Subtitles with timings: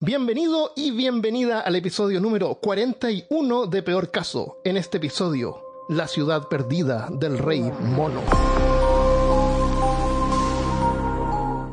[0.00, 4.58] Bienvenido y bienvenida al episodio número 41 de Peor Caso.
[4.62, 8.20] En este episodio, la ciudad perdida del rey mono.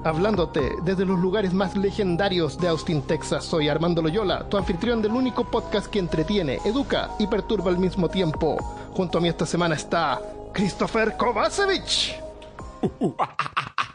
[0.06, 5.12] Hablándote desde los lugares más legendarios de Austin, Texas, soy Armando Loyola, tu anfitrión del
[5.12, 8.56] único podcast que entretiene, educa y perturba al mismo tiempo.
[8.94, 10.22] Junto a mí esta semana está
[10.54, 12.24] Christopher Kovacevic.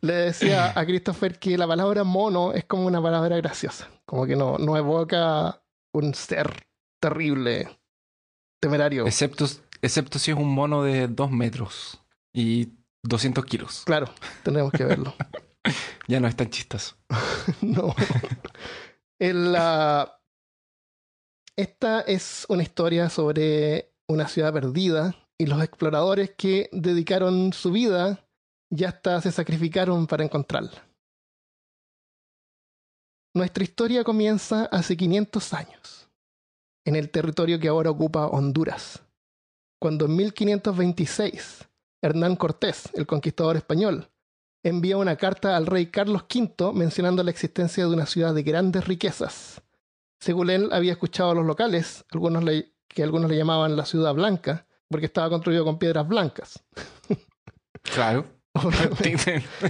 [0.00, 4.36] Le decía a Christopher que la palabra mono es como una palabra graciosa, como que
[4.36, 6.66] no, no evoca un ser
[7.00, 7.68] terrible,
[8.60, 9.06] temerario.
[9.06, 9.46] Excepto,
[9.82, 12.02] excepto si es un mono de 2 metros
[12.34, 12.68] y
[13.02, 13.82] 200 kilos.
[13.86, 14.10] Claro,
[14.42, 15.14] tenemos que verlo.
[16.08, 16.96] ya no es tan chistoso.
[17.62, 17.94] no.
[19.18, 20.06] El, uh,
[21.56, 28.24] esta es una historia sobre una ciudad perdida y los exploradores que dedicaron su vida
[28.70, 30.86] ya hasta se sacrificaron para encontrarla.
[33.34, 36.08] Nuestra historia comienza hace 500 años,
[36.86, 39.02] en el territorio que ahora ocupa Honduras,
[39.78, 41.68] cuando en 1526
[42.02, 44.10] Hernán Cortés, el conquistador español,
[44.62, 48.86] envía una carta al rey Carlos V mencionando la existencia de una ciudad de grandes
[48.86, 49.62] riquezas.
[50.18, 52.42] Según él, había escuchado a los locales, algunos
[52.88, 56.62] que algunos le llamaban la ciudad blanca, porque estaba construido con piedras blancas.
[57.82, 58.24] Claro.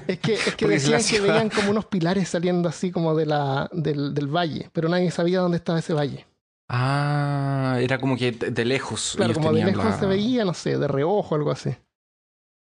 [0.06, 3.69] es que, es que decían que veían como unos pilares saliendo así como de la,
[3.72, 6.27] del, del, valle, pero nadie sabía dónde estaba ese valle.
[6.69, 9.14] Ah, era como que de lejos.
[9.17, 9.98] Claro, como de lejos la...
[9.98, 11.75] se veía, no sé, de reojo, algo así.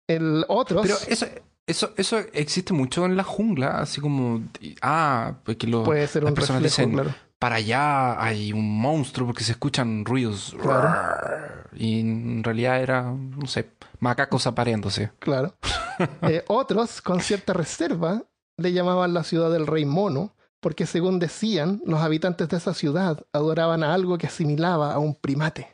[0.09, 0.83] El otros.
[0.83, 1.27] Pero eso,
[1.67, 4.43] eso, eso existe mucho en la jungla, así como.
[4.83, 6.93] Ah, porque lo, Puede ser un reflejo, dicen.
[6.93, 7.15] claro.
[7.41, 10.55] Para allá hay un monstruo porque se escuchan ruidos.
[10.61, 11.65] Claro.
[11.73, 15.11] Y en realidad era, no sé, macacos apareándose.
[15.21, 15.55] Claro.
[16.23, 18.25] eh, otros, con cierta reserva,
[18.59, 23.25] le llamaban la ciudad del rey mono, porque según decían, los habitantes de esa ciudad
[23.33, 25.73] adoraban a algo que asimilaba a un primate.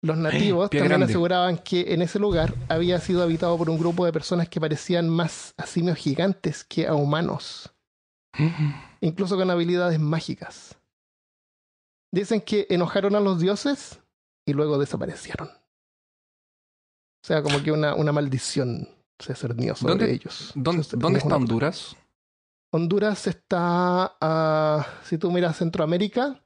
[0.00, 1.12] Los nativos Pie también grande.
[1.12, 5.10] aseguraban que en ese lugar había sido habitado por un grupo de personas que parecían
[5.10, 7.74] más a simios gigantes que a humanos,
[9.04, 10.78] incluso con habilidades mágicas.
[12.12, 14.00] Dicen que enojaron a los dioses
[14.46, 15.48] y luego desaparecieron.
[15.48, 18.88] O sea, como que una, una maldición
[19.18, 20.52] se cernió sobre ¿Dónde- ellos.
[20.54, 21.96] ¿Dónde, Se- ¿dónde es está Honduras?
[22.72, 26.44] Honduras está, ah, si tú miras Centroamérica,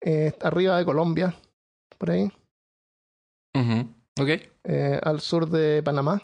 [0.00, 1.34] eh, está arriba de Colombia,
[1.98, 2.30] por ahí,
[4.64, 6.22] eh, al sur de Panamá.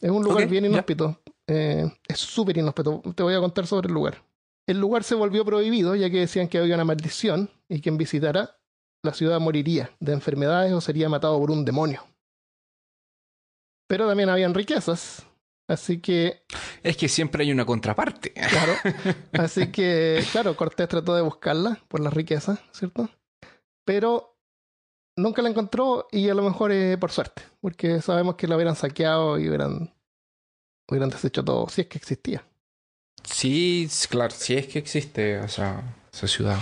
[0.00, 1.20] Es un lugar bien inhóspito.
[1.48, 3.02] Eh, es súper inhóspito.
[3.16, 4.22] Te voy a contar sobre el lugar.
[4.66, 8.58] El lugar se volvió prohibido ya que decían que había una maldición y quien visitara
[9.02, 12.04] la ciudad moriría de enfermedades o sería matado por un demonio.
[13.88, 15.26] Pero también habían riquezas,
[15.66, 16.42] así que
[16.82, 18.34] Es que siempre hay una contraparte.
[18.34, 18.74] Claro.
[19.32, 23.08] Así que, claro, Cortés trató de buscarla por las riquezas, ¿cierto?
[23.86, 24.38] Pero
[25.16, 28.76] nunca la encontró y a lo mejor es por suerte, porque sabemos que la hubieran
[28.76, 29.94] saqueado y hubieran,
[30.88, 32.44] hubieran deshecho todo, si es que existía.
[33.24, 35.82] Sí, claro, sí es que existe esa,
[36.12, 36.58] esa ciudad.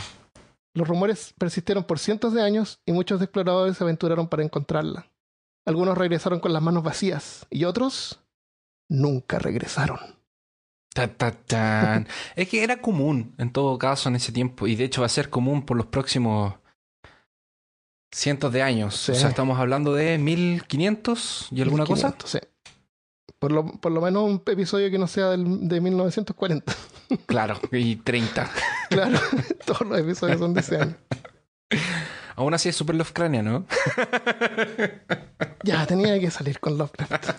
[0.75, 5.11] Los rumores persistieron por cientos de años y muchos exploradores se aventuraron para encontrarla.
[5.65, 8.21] Algunos regresaron con las manos vacías y otros
[8.89, 9.99] nunca regresaron.
[10.95, 12.09] Ta, ta, tan.
[12.37, 15.11] es que era común en todo caso en ese tiempo y de hecho va a
[15.11, 16.55] ser común por los próximos
[18.13, 18.97] cientos de años.
[18.97, 19.13] Sí.
[19.13, 22.09] O sea, estamos hablando de 1500 y alguna cosa.
[22.09, 22.39] 1500, Sí.
[23.39, 26.73] Por lo, por lo menos un episodio que no sea del, de 1940.
[27.27, 28.51] Claro, y 30.
[28.91, 29.17] Claro,
[29.65, 30.97] todos los episodios son de ese año.
[32.35, 33.67] Aún así es super Lovecraniano, ¿no?
[35.63, 37.31] Ya, tenía que salir con Lovecraft.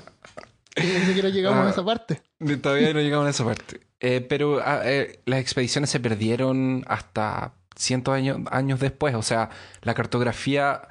[0.77, 1.67] Ni siquiera llegamos Ah.
[1.67, 2.21] a esa parte.
[2.61, 3.81] Todavía no llegamos a esa parte.
[3.99, 9.15] Eh, pero ah, eh, las expediciones se perdieron hasta cientos de años, años después.
[9.15, 9.49] O sea,
[9.81, 10.87] la cartografía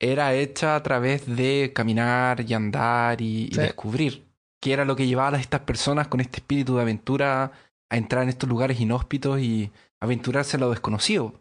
[0.00, 4.26] era hecha a través de caminar y andar y, descubrir
[4.60, 7.52] qué era lo que llevaba a estas personas con este espíritu de aventura
[7.90, 9.70] a entrar en estos lugares inhóspitos y
[10.00, 11.38] aventurarse a lo desconocido.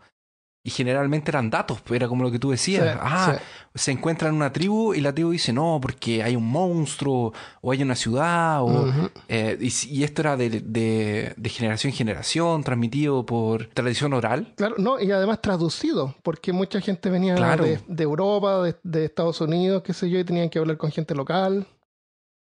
[0.70, 2.94] Y generalmente eran datos, pues, era como lo que tú decías.
[2.94, 3.44] Sí, ah, sí.
[3.74, 7.82] se encuentran una tribu y la tribu dice no, porque hay un monstruo o hay
[7.82, 8.86] una ciudad o,
[9.28, 14.54] eh, y, y esto era de, de- de generación en generación, transmitido por tradición oral.
[14.58, 17.64] Claro, no, y además traducido, porque mucha gente venía Claro.
[17.64, 21.16] de, de Europa, de, Estados Unidos, qué sé yo, y tenían que hablar con gente
[21.16, 21.66] local,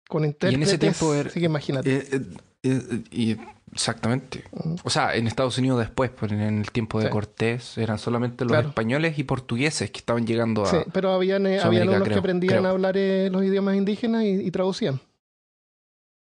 [0.10, 0.78] con intérpretes.
[0.78, 1.96] tiempo era- Así que imagínate.
[1.96, 2.22] Eh, eh,
[2.64, 3.38] y
[3.72, 4.44] exactamente.
[4.84, 7.12] O sea, en Estados Unidos después, pues, en el tiempo de Sí.
[7.12, 8.70] Cortés, eran solamente los Claro.
[8.70, 10.68] españoles y portugueses que estaban llegando a...
[10.68, 12.68] Sí, pero habían, eh, habían unos que aprendían creo.
[12.68, 15.00] a hablar eh, los idiomas indígenas y, y traducían.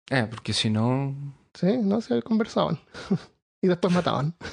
[0.09, 1.15] Eh, porque si no.
[1.53, 2.79] Sí, no se conversaban.
[3.61, 4.35] y después mataban.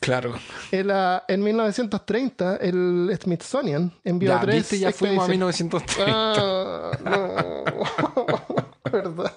[0.00, 0.34] Claro.
[0.72, 5.60] En, la- en 1930, el Smithsonian envió Ya, tres viste, ya fuimos a expediciones.
[5.60, 6.04] 1930.
[6.12, 8.64] Ah, no.
[8.92, 9.32] ¿Verdad?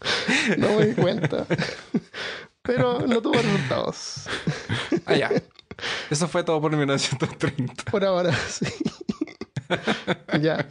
[0.58, 1.46] No me di cuenta.
[2.62, 4.26] Pero no tuvo resultados.
[5.06, 5.30] Ah, ya.
[6.10, 7.84] Eso fue todo por 1930.
[7.90, 8.66] Por ahora, sí.
[10.40, 10.66] ya.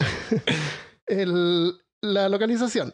[1.06, 2.94] El- la localización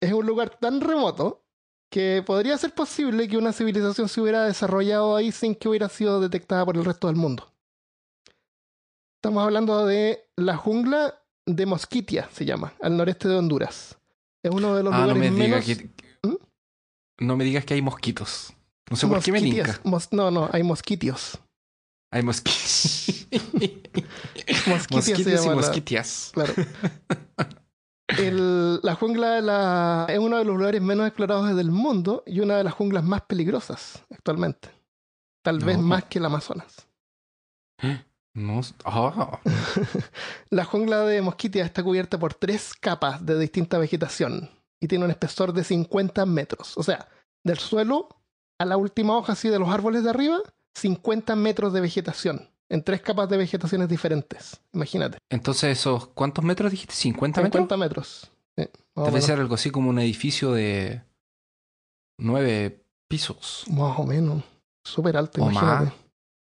[0.00, 1.44] es un lugar tan remoto
[1.90, 6.20] que podría ser posible que una civilización se hubiera desarrollado ahí sin que hubiera sido
[6.20, 7.52] detectada por el resto del mundo.
[9.18, 13.96] Estamos hablando de la jungla de Mosquitia, se llama, al noreste de Honduras.
[14.48, 15.64] Es uno de los Ah, no lugares me menos...
[15.66, 15.90] digas que.
[16.28, 16.36] ¿Mm?
[17.20, 18.52] No me digas que hay mosquitos.
[18.90, 19.66] No sé por qué me Mosquitias.
[19.68, 19.80] linka.
[19.88, 21.38] Mos- No, no, hay mosquitios.
[22.12, 23.26] Hay mosquitos.
[24.66, 26.30] Mosquitia se Mosquitos y llama la- mosquitias.
[26.34, 26.52] Claro.
[28.18, 32.56] El- la jungla la, es uno de los lugares menos explorados del mundo y una
[32.56, 34.70] de las junglas más peligrosas actualmente.
[35.42, 35.82] Tal vez No.
[35.82, 36.86] más que el Amazonas.
[38.36, 38.60] No.
[38.84, 39.40] Ah,
[40.50, 44.50] La jungla de Mosquitia está cubierta por tres capas de distinta vegetación
[44.80, 46.76] y tiene un espesor de 50 metros.
[46.76, 47.08] O sea,
[47.42, 48.08] del suelo
[48.60, 50.38] a la última hoja así de los árboles de arriba,
[50.76, 54.60] 50 metros de vegetación en tres capas de vegetaciones diferentes.
[54.74, 55.18] Imagínate.
[55.30, 56.92] Entonces, esos, ¿cuántos metros dijiste?
[56.94, 57.42] ¿50 metros?
[57.42, 58.30] 50 metros.
[58.58, 61.02] Sí, más o Debe ser algo así como un edificio de
[62.18, 63.64] nueve pisos.
[63.70, 64.42] Más o menos.
[64.84, 65.84] Súper alto, O imagínate.
[65.86, 65.94] más.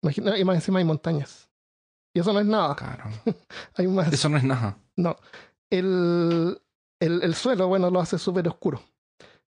[0.02, 1.48] Imagina- y más encima hay montañas.
[2.14, 2.74] Y eso no es nada.
[2.74, 3.04] Claro.
[3.76, 4.12] Hay más.
[4.12, 4.78] Eso no es nada.
[4.96, 5.16] No.
[5.70, 6.60] El,
[7.00, 8.82] el, el suelo, bueno, lo hace súper oscuro.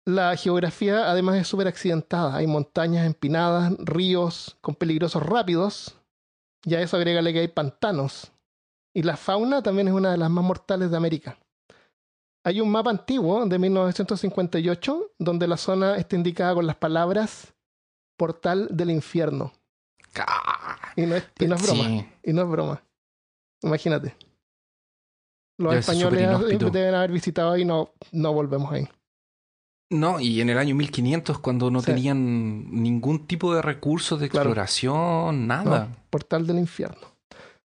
[0.06, 2.36] La geografía, además, es súper accidentada.
[2.36, 5.96] Hay montañas empinadas, ríos con peligrosos rápidos.
[6.64, 8.32] Y a eso agrégale que hay pantanos.
[8.94, 11.38] Y la fauna también es una de las más mortales de América.
[12.46, 17.54] Hay un mapa antiguo de 1958 donde la zona está indicada con las palabras
[18.18, 19.52] Portal del Infierno.
[20.96, 21.84] Y no es, y no es broma.
[21.84, 22.06] sí.
[22.22, 22.82] Y no es broma.
[23.62, 24.16] Imagínate.
[25.58, 28.88] Los Debe españoles deben haber visitado y no, no volvemos ahí.
[29.90, 31.86] No, y en el año 1500, cuando no Sí.
[31.86, 34.50] tenían ningún tipo de recursos de Claro.
[34.50, 35.86] exploración, nada.
[35.86, 37.06] No, portal del infierno.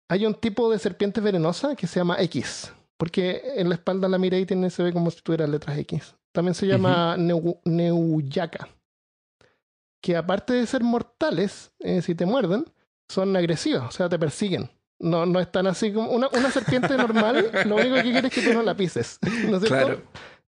[0.08, 2.72] Hay un tipo de serpiente venenosa que se llama X.
[2.98, 6.14] Porque en la espalda la mira y tiene, se ve como si tuviera letras X.
[6.32, 8.68] También se llama Neu- Neuyaca.
[10.06, 12.64] Que aparte de ser mortales, eh, si te muerden,
[13.08, 14.70] son agresivas, o sea, te persiguen.
[15.00, 16.12] No, no están así como.
[16.12, 19.18] Una, una serpiente normal, lo único que quiere es que tú no la pises.
[19.20, 19.66] ¿No es cierto?
[19.66, 20.02] Claro.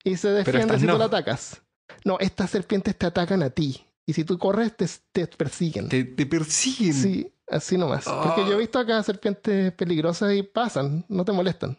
[0.05, 0.93] Y se defiende si no.
[0.93, 1.61] tú la atacas.
[2.05, 3.85] No, estas serpientes te atacan a ti.
[4.07, 5.89] Y si tú corres, te, te persiguen.
[5.89, 6.95] Te, te persiguen.
[6.95, 8.05] Sí, así nomás.
[8.05, 11.77] Porque yo he visto acá serpientes peligrosas y pasan, no te molestan.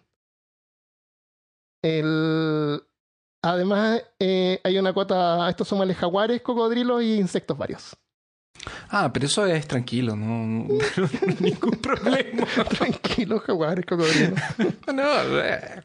[1.81, 2.83] El...
[3.41, 7.95] Además, eh, hay una cuota, estos son males jaguares, cocodrilos y insectos varios.
[8.89, 10.77] Ah, pero eso es tranquilo, no, no-
[11.39, 12.45] ningún problema.
[12.69, 14.39] Tranquilos, jaguares, cocodrilos.
[14.94, 15.83] No, eh,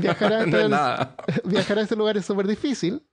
[0.00, 1.16] Viajar a, no es este, nada.
[1.44, 3.06] viajar a este lugar es súper difícil,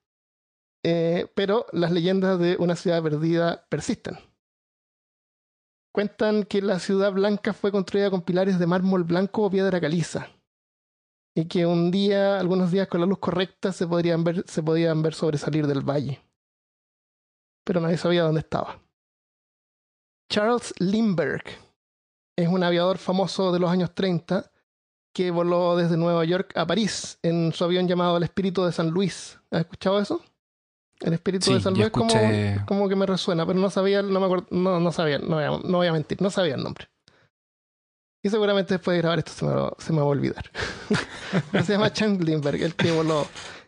[0.85, 4.17] eh, pero las leyendas de una ciudad perdida persisten.
[5.93, 10.27] Cuentan que la ciudad blanca fue construida con pilares de mármol blanco o piedra caliza.
[11.37, 15.01] Y que un día, algunos días con la luz correcta, se, podrían ver, se podían
[15.01, 16.21] ver sobresalir del valle.
[17.65, 18.79] Pero nadie sabía dónde estaba.
[20.31, 21.43] Charles Lindbergh
[22.37, 24.49] es un aviador famoso de los años 30
[25.13, 28.89] que voló desde Nueva York a París en su avión llamado el Espíritu de San
[28.89, 29.39] Luis.
[29.51, 30.21] ¿Has escuchado eso?
[30.99, 34.01] El Espíritu Sí, de San Luis como, escuché- como que me resuena, pero no sabía,
[34.01, 36.55] no me acuerdo, no, no sabía, no voy, a, no voy a mentir, no sabía
[36.55, 36.87] el nombre.
[38.25, 40.49] Y seguramente después de grabar esto se me, va- se me va a olvidar.
[41.51, 43.27] Pero se llama Charles Lindbergh, el que voló.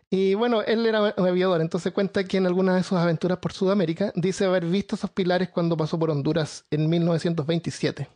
[0.09, 3.53] Y bueno, él era un aviador, entonces cuenta que en alguna de sus aventuras por
[3.53, 8.09] Sudamérica dice haber visto esos pilares cuando pasó por Honduras en 1927.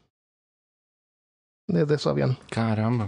[1.67, 2.37] Desde su avión.
[2.49, 3.07] Caramba.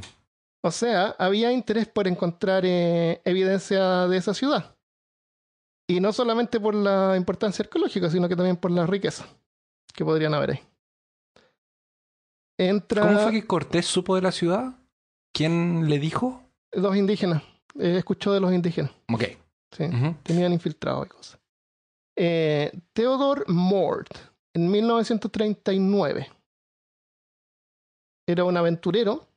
[0.63, 4.75] O sea, había interés por encontrar eh, evidencia de esa ciudad.
[5.89, 9.25] Y no solamente por la importancia arqueológica, sino que también por la riqueza
[9.93, 10.59] que podrían haber ahí.
[12.69, 14.75] Entra ¿Cómo fue que Cortés supo de la ciudad?
[15.33, 16.41] ¿Quién le dijo?
[16.73, 17.43] los indígenas.
[17.79, 18.91] Eh, escuchó de los indígenas.
[19.11, 19.23] Ok.
[19.71, 19.83] Sí.
[19.85, 20.15] Ujú.
[20.23, 21.39] tenían infiltrados y cosas.
[22.15, 24.09] Eh, Theodore Mort,
[24.53, 26.29] en 1939,
[28.27, 29.27] era un aventurero.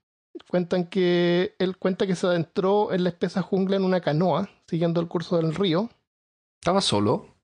[0.50, 5.00] Cuentan que él cuenta que se adentró en la espesa jungla en una canoa, siguiendo
[5.00, 5.88] el curso del río.
[6.62, 7.34] Estaba solo.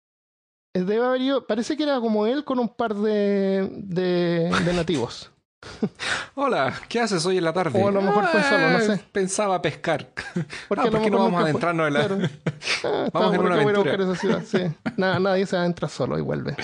[0.74, 4.72] Eh, Debe haber ido- parece que era como él con un par de, de, de
[4.74, 5.30] nativos.
[6.34, 7.80] Hola, ¿qué haces hoy en la tarde?
[7.82, 9.04] O a lo mejor fue solo, no sé.
[9.12, 10.12] Pensaba pescar.
[10.68, 12.06] Porque Ah, ¿por qué no vamos a adentrarnos en la...
[12.06, 12.18] Claro.
[12.84, 13.78] Ah, Vamos en una aventura.
[13.78, 14.58] buscar esa ciudad, sí.
[14.96, 16.56] Nada, nadie se adentra solo y vuelve.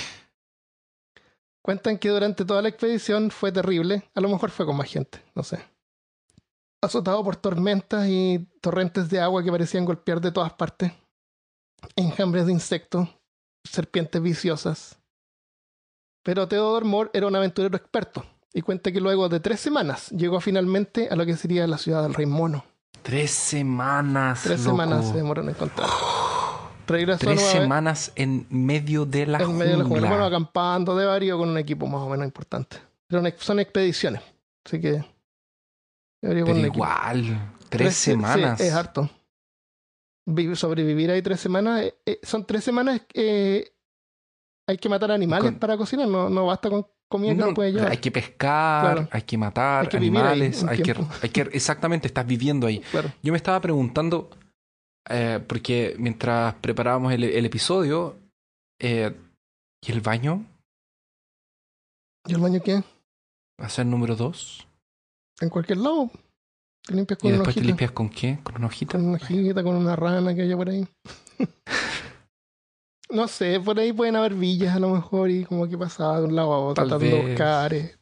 [1.62, 4.08] Cuentan que durante toda la expedición fue terrible.
[4.14, 5.60] A lo mejor fue con más gente, no sé.
[6.82, 10.92] Azotado por tormentas y torrentes de agua que parecían golpear de todas partes.
[11.94, 13.08] Enjambres de insectos,
[13.64, 14.98] serpientes viciosas.
[16.24, 18.24] Pero Theodore Moore era un aventurero experto
[18.58, 22.02] y cuenta que luego de tres semanas llegó finalmente a lo que sería la ciudad
[22.02, 22.64] del Rey Mono.
[23.02, 24.42] Tres semanas.
[24.42, 24.70] Tres loco.
[24.76, 25.88] semanas se demoró en encontrar.
[26.88, 30.08] Regresó Tres semanas en medio de la en medio de la jungla.
[30.08, 32.78] Bueno, acampando de varios con un equipo más o menos importante.
[33.06, 34.22] Pero son expediciones.
[34.66, 35.04] Así que.
[36.20, 38.60] Pero igual, tres semanas.
[38.60, 39.08] es harto.
[40.26, 41.82] Vi- Sobrevivir ahí tres semanas.
[41.82, 43.00] eh, eh, son tres semanas.
[43.14, 43.70] eh,
[44.66, 46.08] hay que matar animales Con- para cocinar.
[46.08, 47.90] No, no basta con comida que No, no puede llevar.
[47.90, 49.08] hay que pescar, Claro.
[49.10, 52.80] hay que matar Hay que animales, hay que, hay que exactamente estás viviendo ahí.
[52.90, 53.10] Claro.
[53.22, 54.30] Yo me estaba preguntando
[55.10, 58.16] eh, porque mientras preparábamos el, el episodio
[58.80, 59.14] eh,
[59.80, 60.44] y el baño
[62.26, 62.82] ¿Y el baño qué?
[63.60, 64.66] va a ser número dos
[65.40, 66.10] En cualquier lado.
[66.86, 68.92] Te limpias y con una después te limpias con qué, con una hojita.
[68.92, 70.86] Con una hojita, con una rana que haya por ahí.
[73.10, 76.26] no sé, por ahí pueden haber villas a lo mejor y como que pasaba de
[76.26, 77.74] un lado a otro Tal tratando de buscar.
[77.74, 77.96] eh,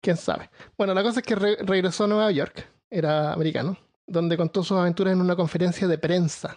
[0.00, 0.50] Quién sabe.
[0.78, 4.76] Bueno, la cosa es que re- regresó a Nueva York, era americano, donde contó sus
[4.78, 6.56] aventuras en una conferencia de prensa.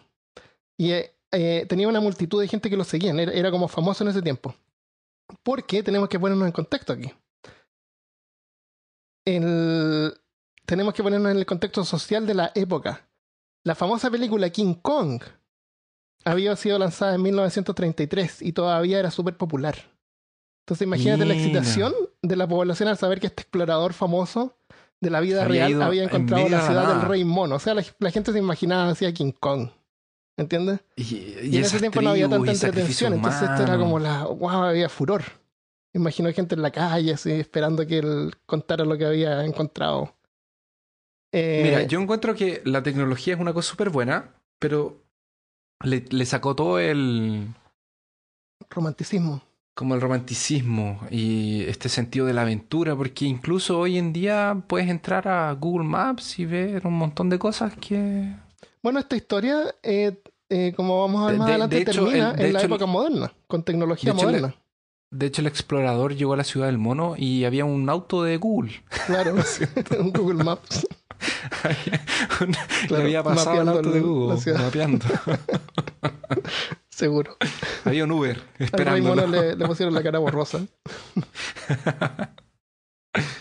[0.78, 4.04] Y eh, eh, tenía una multitud de gente que lo seguían, era, era como famoso
[4.04, 4.54] en ese tiempo.
[5.44, 7.12] Porque tenemos que ponernos en contexto aquí.
[9.26, 10.14] El,
[10.66, 13.08] tenemos que ponernos en el contexto social de la época.
[13.64, 15.22] La famosa película King Kong
[16.26, 19.76] había sido lanzada en 1933 y todavía era súper popular.
[20.66, 24.56] Entonces imagínate la excitación de la población al saber que este explorador famoso
[25.02, 27.10] de la vida Había real había en encontrado medio la ciudad del.
[27.10, 27.56] Rey Mono.
[27.56, 29.70] O sea, la, la gente se imaginaba así a King Kong.
[30.38, 30.80] ¿Entiendes?
[30.96, 34.24] Y, Y, en ese tiempo no había tanta entretención, entonces esto era como la...
[34.24, 34.50] ¡Wow!
[34.50, 35.24] Había furor.
[35.94, 40.16] Imagino gente en la calle así esperando que él contara lo que había encontrado.
[41.34, 45.04] Eh, Mira, yo encuentro que la tecnología es una cosa súper buena, pero
[45.84, 47.48] le, le sacó todo el
[48.70, 49.42] Romanticismo.
[49.74, 54.90] como el romanticismo y este sentido de la aventura, porque incluso hoy en día puedes
[54.90, 58.34] entrar a Google Maps y ver un montón de cosas que
[58.84, 61.92] Bueno, esta historia, eh, eh, como vamos a ver De- más de- adelante, de hecho,
[62.06, 64.56] termina el- en la hecho, el- época moderna, con tecnología hecho, moderna.
[65.12, 68.38] de hecho el explorador llegó a la ciudad del mono y había un auto de
[68.38, 68.84] Google.
[69.08, 69.34] Claro,
[70.00, 70.86] un Google Maps.
[72.40, 75.06] Le Claro, había pasado el auto de Google, mapeando.
[76.90, 77.38] Seguro.
[77.86, 79.16] había un Uber esperando.
[79.28, 80.60] Le, le pusieron la cara borrosa.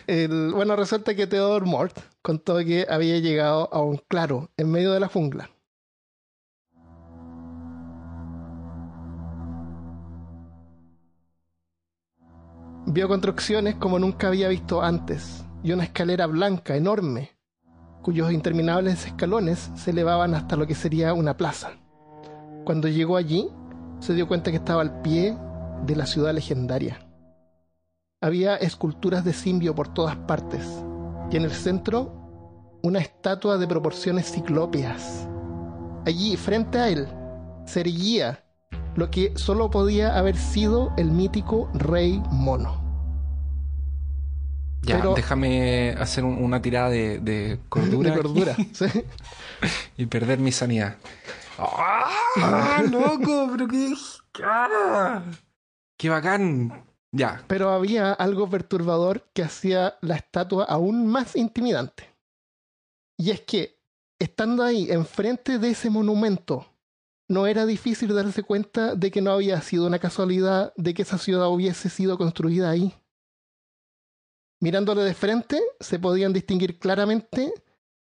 [0.06, 4.92] El- bueno, resulta que Theodore Mort contó que había llegado a un claro en medio
[4.92, 5.50] de la jungla.
[12.86, 17.37] Vio construcciones como nunca había visto antes y una escalera blanca enorme,
[18.02, 21.72] cuyos interminables escalones se elevaban hasta lo que sería una plaza.
[22.64, 23.48] Cuando llegó allí,
[24.00, 25.36] se dio cuenta que estaba al pie
[25.86, 26.98] de la ciudad legendaria.
[28.20, 30.66] Había esculturas de simbio por todas partes
[31.30, 32.18] y en el centro
[32.82, 35.28] una estatua de proporciones ciclópeas.
[36.06, 37.08] Allí, frente a él,
[37.64, 38.44] se erguía
[38.94, 42.87] lo que solo podía haber sido el mítico Rey Mono.
[44.82, 48.56] Ya, Pero- déjame hacer un- una tirada de, de cordura, De cordura.
[48.72, 48.84] ¿sí?
[49.96, 50.96] y perder mi sanidad.
[51.58, 53.48] ¡Ah, loco!
[53.52, 53.92] Pero qué...
[54.44, 55.22] ¡Ah!
[55.98, 56.84] ¡Qué bacán!
[57.10, 62.04] Ya, Pero había algo perturbador que hacía la estatua aún más intimidante.
[63.16, 63.80] Y es que,
[64.18, 66.66] estando ahí enfrente de ese monumento,
[67.26, 71.18] no era difícil darse cuenta de que no había sido una casualidad de que esa
[71.18, 72.94] ciudad hubiese sido construida ahí.
[74.60, 77.52] Mirándole de frente, se podían distinguir claramente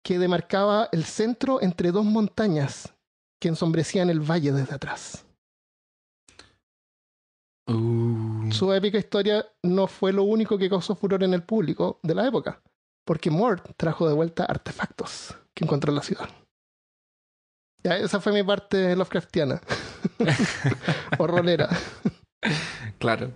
[0.03, 2.93] que demarcaba el centro entre dos montañas
[3.39, 5.25] que ensombrecían el valle desde atrás.
[7.67, 12.15] Uh, Su épica historia no fue lo único que causó furor en el público de
[12.15, 12.61] la época,
[13.05, 16.29] porque Mort trajo de vuelta artefactos que encontró en la ciudad.
[17.83, 19.61] Ya, esa fue mi parte Lovecraftiana.
[21.19, 21.69] o rolera.
[22.97, 23.31] claro.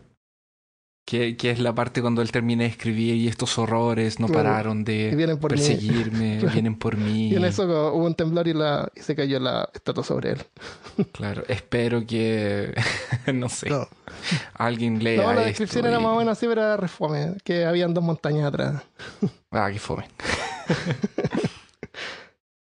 [1.05, 4.43] Que, que es la parte cuando él termina de escribir y estos horrores no Claro.
[4.43, 6.53] pararon de vienen por perseguirme, Claro.
[6.53, 7.27] vienen por mí.
[7.29, 10.41] Y en eso hubo un temblor y, la, y se cayó la estatua sobre él.
[11.11, 12.73] Claro, espero que,
[13.33, 13.87] no sé, No,
[14.53, 17.33] alguien lea No, la esto descripción era y- más o menos así, pero era refome,
[17.43, 18.81] que habían dos montañas atrás.
[19.51, 20.07] Ah, qué fome.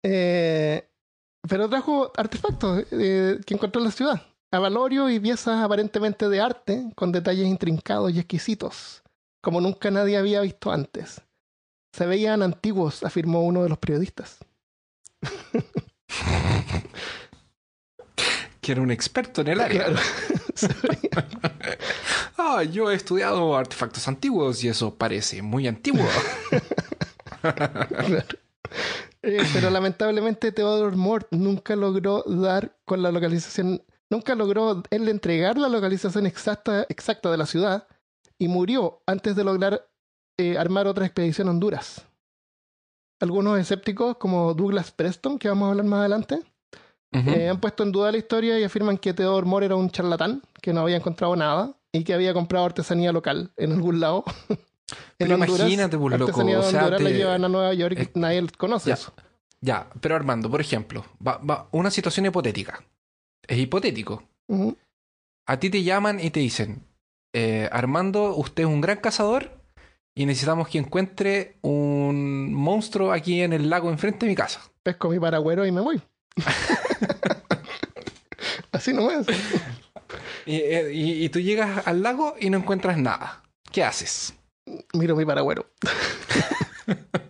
[0.03, 0.89] Eh,
[1.49, 4.23] pero trajo artefactos eh, que encontró en la ciudad.
[4.51, 9.03] Avalorio y piezas aparentemente de arte, con detalles intrincados y exquisitos,
[9.43, 11.21] como nunca nadie había visto antes.
[11.93, 14.39] Se veían antiguos, afirmó uno de los periodistas.
[18.61, 19.87] Que era un experto en el área.
[19.87, 20.01] Claro.
[20.55, 21.41] Se veían-
[22.37, 26.07] Ah, yo he estudiado artefactos antiguos y eso parece muy antiguo.
[27.41, 28.25] Claro.
[29.23, 35.59] Eh, pero lamentablemente Theodore Mort nunca logró dar con la localización, nunca logró él entregar
[35.59, 37.87] la localización exacta, exacta de la ciudad
[38.39, 39.87] y murió antes de lograr
[40.39, 42.07] eh, armar otra expedición a Honduras.
[43.21, 46.41] Algunos escépticos, como Douglas Preston, que vamos a hablar más adelante,
[47.13, 50.43] eh, han puesto en duda la historia y afirman que Theodore Moore era un charlatán,
[50.63, 54.25] que no había encontrado nada y que había comprado artesanía local en algún lado.
[55.17, 58.11] Pero imagínate, pues, loco, o sea, Honduras la te- llevan a Nueva York y eh,
[58.15, 58.95] nadie conoce ya.
[58.95, 59.13] eso.
[59.61, 62.85] Ya, pero Armando, por ejemplo, va, va- una situación hipotética.
[63.49, 64.23] Es hipotético.
[65.47, 66.85] A ti te llaman y te dicen,
[67.35, 69.51] eh, Armando, usted es un gran cazador
[70.15, 74.61] y necesitamos que encuentre un monstruo aquí en el lago enfrente de mi casa.
[74.83, 76.01] pesco mi paragüero y me voy.
[78.73, 79.27] Así nomás.
[80.47, 83.43] Y, eh, y- y tú llegas al lago y no encuentras nada.
[83.73, 84.35] ¿Qué haces?
[84.95, 85.71] Miro mi paragüero.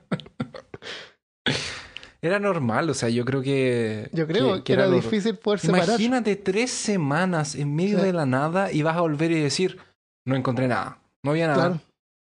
[2.28, 4.10] Era normal, o sea, yo creo que...
[4.12, 5.88] Yo creo que, era, difícil poder separar.
[5.88, 8.04] Imagínate tres semanas en medio Sí.
[8.04, 9.78] de la nada y vas a volver y decir,
[10.26, 11.68] no encontré nada, no había nada.
[11.68, 11.80] Claro.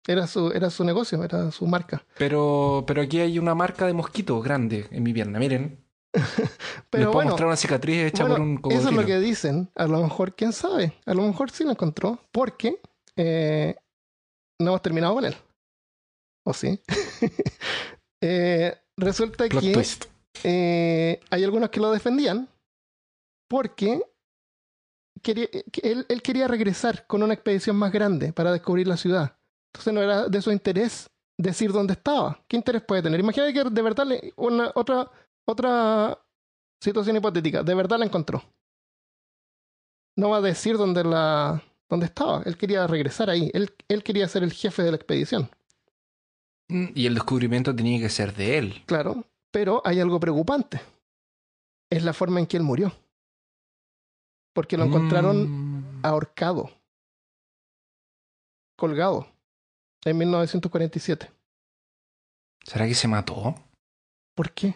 [0.08, 2.04] Era su, era su negocio, era su marca.
[2.18, 5.78] Pero, pero aquí hay una marca de mosquito grande en mi pierna, miren.
[6.14, 6.24] Les
[6.90, 8.90] Pero puedo bueno, mostrar una cicatriz hecha bueno, por un eso cocodrilo.
[8.90, 9.70] es lo que dicen.
[9.76, 10.94] A lo mejor, quién sabe.
[11.06, 12.20] A lo mejor sí lo encontró.
[12.32, 12.82] Porque
[13.16, 13.76] eh,
[14.60, 15.36] no hemos terminado con él.
[16.44, 16.82] ¿O sí?
[18.24, 19.74] Eh, resulta Plot que
[20.44, 22.48] eh, hay algunos que lo defendían
[23.50, 24.02] porque
[25.22, 29.38] quería, que él, él quería regresar con una expedición más grande para descubrir la ciudad.
[29.74, 32.44] Entonces no era de su interés decir dónde estaba.
[32.48, 33.20] ¿Qué interés puede tener?
[33.20, 35.10] Imagínate que de verdad le- una, otra,
[35.48, 36.18] otra
[36.82, 38.44] situación hipotética, de verdad la encontró.
[40.18, 42.42] No va a decir dónde la dónde estaba.
[42.46, 43.52] Él quería regresar ahí.
[43.54, 45.50] Él, él quería ser el jefe de la expedición.
[46.72, 48.84] Mm, Y el descubrimiento tenía que ser de él.
[48.86, 50.82] Claro, pero hay algo preocupante.
[51.90, 52.94] Es la forma en que él murió.
[54.54, 56.00] Porque lo encontraron Mm.
[56.04, 56.70] ahorcado,
[58.78, 59.28] colgado,
[60.06, 61.30] en 1947.
[62.66, 63.56] ¿Será que se mató?
[64.36, 64.76] ¿Por qué?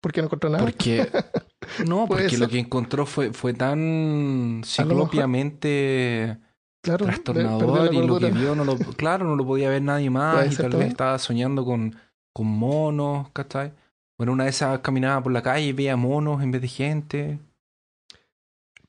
[0.00, 0.64] Porque no encontró nada.
[0.64, 1.08] Porque...
[1.88, 6.36] No, porque lo que encontró fue, fue tan ciclopiamente
[6.84, 10.52] claro, trastornador y lo que vio, no lo, claro, no lo podía ver nadie más
[10.52, 11.96] y tal vez estaba soñando con,
[12.32, 13.72] con monos, ¿cachai?
[14.18, 17.38] Bueno, una de esas caminaba por la calle y veía monos en vez de gente.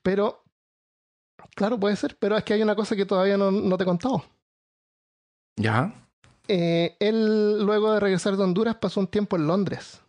[0.02, 0.44] Pero,
[1.56, 3.86] claro, puede ser, pero es que hay una cosa que todavía no, no te he
[3.86, 4.24] contado.
[5.58, 5.92] ¿Ya?
[6.48, 10.00] Eh, él, luego de regresar de Honduras, pasó un tiempo en Londres,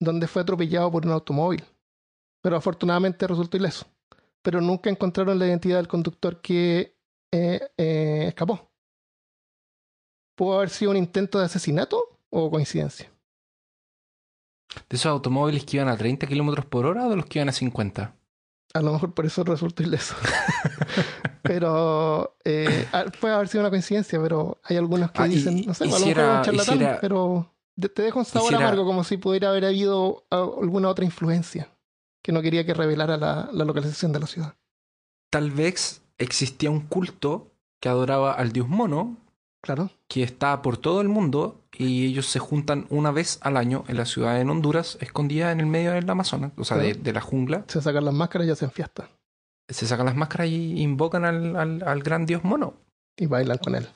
[0.00, 1.64] donde fue atropellado por un automóvil.
[2.42, 3.86] Pero afortunadamente resultó ileso.
[4.42, 6.96] Pero nunca encontraron la identidad del conductor que
[7.32, 8.70] eh, eh, escapó.
[10.36, 13.10] ¿Pudo haber sido un intento de asesinato o coincidencia?
[14.88, 17.48] ¿De esos automóviles que iban a 30 kilómetros por hora o de los que iban
[17.48, 18.14] a 50?
[18.72, 20.14] A lo mejor por eso resultó ileso.
[21.42, 22.86] pero eh,
[23.20, 25.86] puede haber sido una coincidencia, pero hay algunos que Ah, y- dicen, no sé, a
[25.88, 27.54] lo hiciera- mejor era un charlatán, hiciera- pero
[27.94, 31.68] te deja un sabor hiciera- amargo como si pudiera haber habido ah, alguna otra influencia
[32.22, 34.54] que no quería que revelara la, la localización de la ciudad.
[35.30, 39.16] Tal vez existía un culto que adoraba al dios mono,
[39.62, 43.84] Claro, que está por todo el mundo y ellos se juntan una vez al año
[43.88, 47.20] en la ciudad de Honduras, escondida en el medio del Amazonas, o sea, de, la
[47.20, 47.64] jungla.
[47.68, 49.10] se sacan las máscaras y hacen fiesta
[49.68, 52.72] Se sacan las máscaras y invocan al, al- al gran dios mono.
[53.18, 53.86] y bailan con él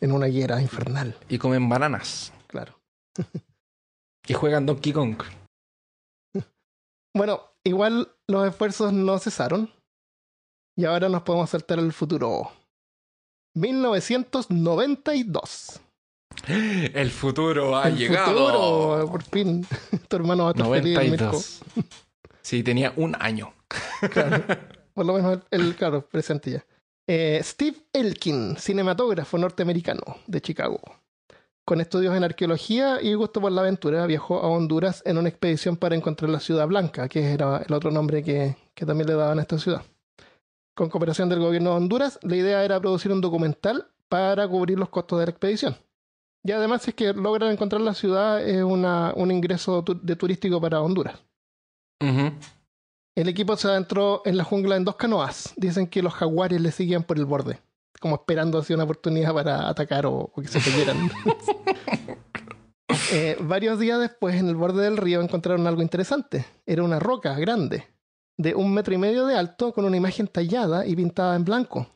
[0.00, 2.32] en una higuera infernal, Y comen bananas.
[2.46, 2.78] claro.
[4.28, 5.16] Y juegan Donkey Kong.
[7.14, 9.70] Bueno, igual los esfuerzos no cesaron
[10.76, 12.50] y ahora nos podemos saltar al futuro.
[13.54, 15.80] 1992.
[16.46, 19.66] El futuro ha El futuro, por fin.
[20.08, 21.24] tu hermano va a estar feliz, Mirko.
[21.26, 21.60] 92.
[22.40, 23.52] Sí, tenía un año.
[24.10, 24.42] Claro.
[24.94, 26.64] Por lo menos el, el, claro, presente ya.
[27.06, 30.80] Eh, Steve Elkin, cinematógrafo norteamericano de Chicago.
[31.64, 35.76] Con estudios en arqueología y gusto por la aventura, viajó a Honduras en una expedición
[35.76, 39.38] para encontrar la Ciudad Blanca, que era el otro nombre que, que también le daban
[39.38, 39.82] a esta ciudad.
[40.74, 44.88] Con cooperación del gobierno de Honduras, la idea era producir un documental para cubrir los
[44.88, 45.76] costos de la expedición.
[46.44, 50.16] Y además, si es que logran encontrar la ciudad, es una, un ingreso tu- de
[50.16, 51.22] turístico para Honduras.
[52.00, 55.52] El equipo se adentró en la jungla en dos canoas.
[55.56, 57.60] Dicen que los jaguares le seguían por el borde,
[58.00, 61.10] como esperando así una oportunidad para atacar o, o que se cayeran.
[63.14, 66.46] Eh, varios días después, en el borde del río, encontraron algo interesante.
[66.64, 67.84] Era una roca grande,
[68.36, 71.88] de un metro y medio de alto, con una imagen tallada y pintada en blanco.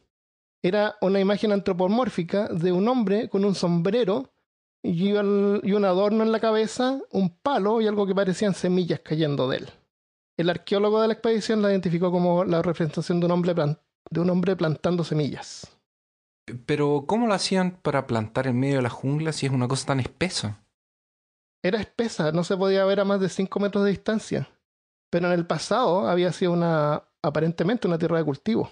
[0.62, 4.32] Era una imagen antropomórfica de un hombre con un sombrero
[4.82, 9.00] y, el- y un adorno en la cabeza, un palo y algo que parecían semillas
[9.00, 9.70] cayendo de él.
[10.36, 14.30] El arqueólogo de la expedición la identificó como la representación de un hombre, de un
[14.30, 15.72] hombre plantando semillas.
[16.66, 19.86] Pero, ¿cómo lo hacían para plantar en medio de la jungla si es una cosa
[19.86, 20.62] tan espesa?
[21.62, 24.48] Era espesa, no se podía ver a más de 5 metros de distancia.
[25.10, 28.70] Pero en el pasado había sido una, aparentemente una tierra de cultivo.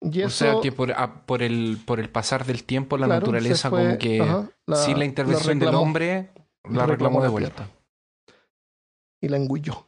[0.00, 3.20] Y O sea, que por, a- por, el, por el pasar del tiempo, la claro,
[3.20, 6.30] naturaleza fue- como que ajá, la- sin la intervención del reclamó hombre
[6.70, 7.68] la reclamó de vuelta.
[9.20, 9.86] Y la engulló.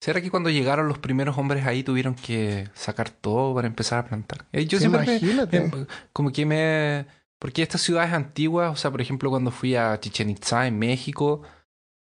[0.00, 4.08] ¿Será que cuando llegaron los primeros hombres ahí tuvieron que sacar todo para empezar a
[4.08, 4.46] plantar?
[4.52, 5.60] Eh, Yo siempre Imagínate.
[5.60, 7.06] me- como que me...
[7.38, 11.42] Porque estas ciudades antiguas, o sea, por ejemplo, cuando fui a Chichen Itza en México,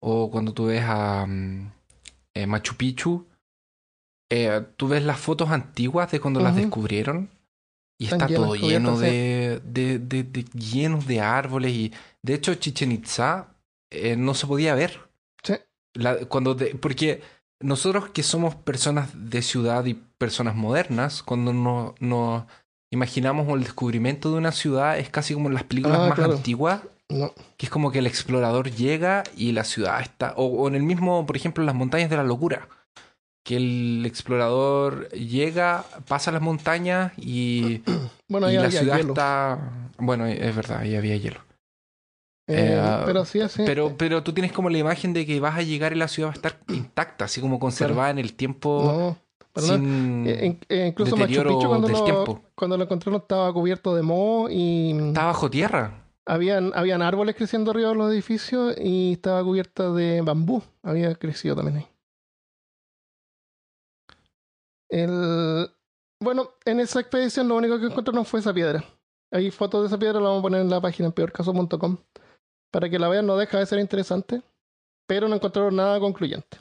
[0.09, 1.73] o cuando tú ves a mm,
[2.35, 3.27] eh, Machu Picchu,
[4.31, 7.29] eh, tú ves las fotos antiguas de cuando las descubrieron
[7.99, 11.93] y Están está todo lleno de, de, de- de- llenos de árboles y
[12.23, 13.49] de hecho Chichen Itza
[13.91, 15.01] eh, no se podía ver.
[15.43, 15.55] Sí.
[15.95, 17.23] La- cuando porque
[17.61, 22.45] nosotros que somos personas de ciudad y personas modernas, cuando nos nos
[22.93, 26.35] imaginamos el descubrimiento de una ciudad, es casi como en las películas Ah, más claro.
[26.35, 30.69] antiguas, No, que es como que el explorador llega y la ciudad está, o, o
[30.69, 32.69] en el mismo, por ejemplo, en las montañas de la locura,
[33.45, 37.83] que el explorador llega, pasa las montañas y,
[38.29, 39.13] bueno, y la había ciudad hielo.
[39.13, 39.59] está,
[39.99, 41.41] bueno, es verdad, ahí había hielo.
[42.49, 43.41] Eh, eh, pero sí.
[43.65, 46.29] Pero, pero tú tienes como la imagen de que vas a llegar y la ciudad
[46.31, 49.17] va a estar intacta, así como conservada en el tiempo
[49.55, 50.25] no, sin...
[50.27, 52.43] Eh, in- eh, incluso Machu Picchu cuando del lo, tiempo.
[52.55, 56.03] cuando lo encontraron estaba cubierto de moho y Está bajo tierra.
[56.27, 60.63] Habían, habían árboles creciendo arriba de los edificios y estaba cubierta de bambú.
[60.83, 61.89] Había crecido también ahí.
[64.89, 65.71] El,
[66.21, 68.85] bueno, en esa expedición lo único que encontraron fue esa piedra.
[69.33, 71.99] Hay fotos de esa piedra, la vamos a poner en la página en peorcaso.com
[72.71, 74.43] para que la vean, no deja de ser interesante,
[75.07, 76.59] pero no encontraron nada concluyente.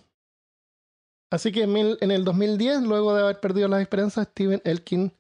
[1.31, 5.11] Así que en, el 2010, luego de haber perdido las esperanzas, Steven Elkin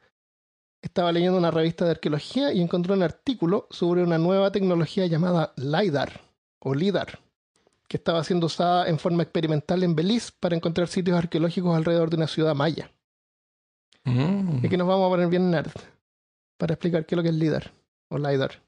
[0.87, 5.53] estaba leyendo una revista de arqueología y encontró un artículo sobre una nueva tecnología llamada
[5.57, 6.21] LIDAR
[6.59, 7.19] o LIDAR,
[7.87, 12.17] que estaba siendo usada en forma experimental en Belice para encontrar sitios arqueológicos alrededor de
[12.17, 12.91] una ciudad maya.
[14.03, 14.59] Mm.
[14.63, 15.71] Y aquí nos vamos a poner bien nerd
[16.57, 17.71] para explicar qué es lo que es LIDAR
[18.09, 18.61] o LIDAR.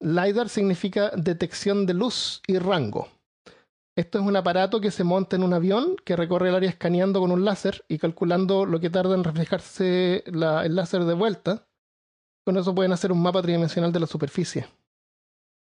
[0.00, 3.08] LIDAR significa detección de luz y rango.
[3.96, 7.20] Esto es un aparato que se monta en un avión que recorre el área escaneando
[7.20, 11.68] con un láser y calculando lo que tarda en reflejarse la- el láser de vuelta.
[12.44, 14.66] Con eso pueden hacer un mapa tridimensional de la superficie.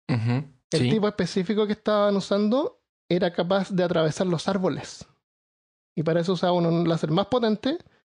[0.08, 0.88] El Sí.
[0.90, 5.06] tipo específico que estaban usando era capaz de atravesar los árboles.
[5.94, 7.76] Y para eso usaban un láser más potente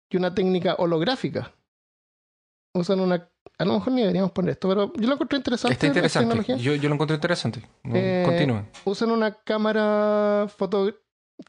[0.10, 1.54] y una técnica holográfica.
[2.74, 3.30] Usan una.
[3.60, 5.74] A lo mejor ni deberíamos poner esto, pero yo lo encontré interesante.
[5.74, 6.58] Está la interesante.
[6.58, 7.62] Yo, yo lo encontré interesante.
[7.94, 8.66] Eh.
[8.86, 10.92] Usan una cámara foto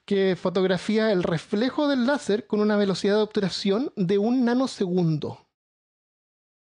[0.05, 5.47] que fotografía el reflejo del láser con una velocidad de obturación de un nanosegundo.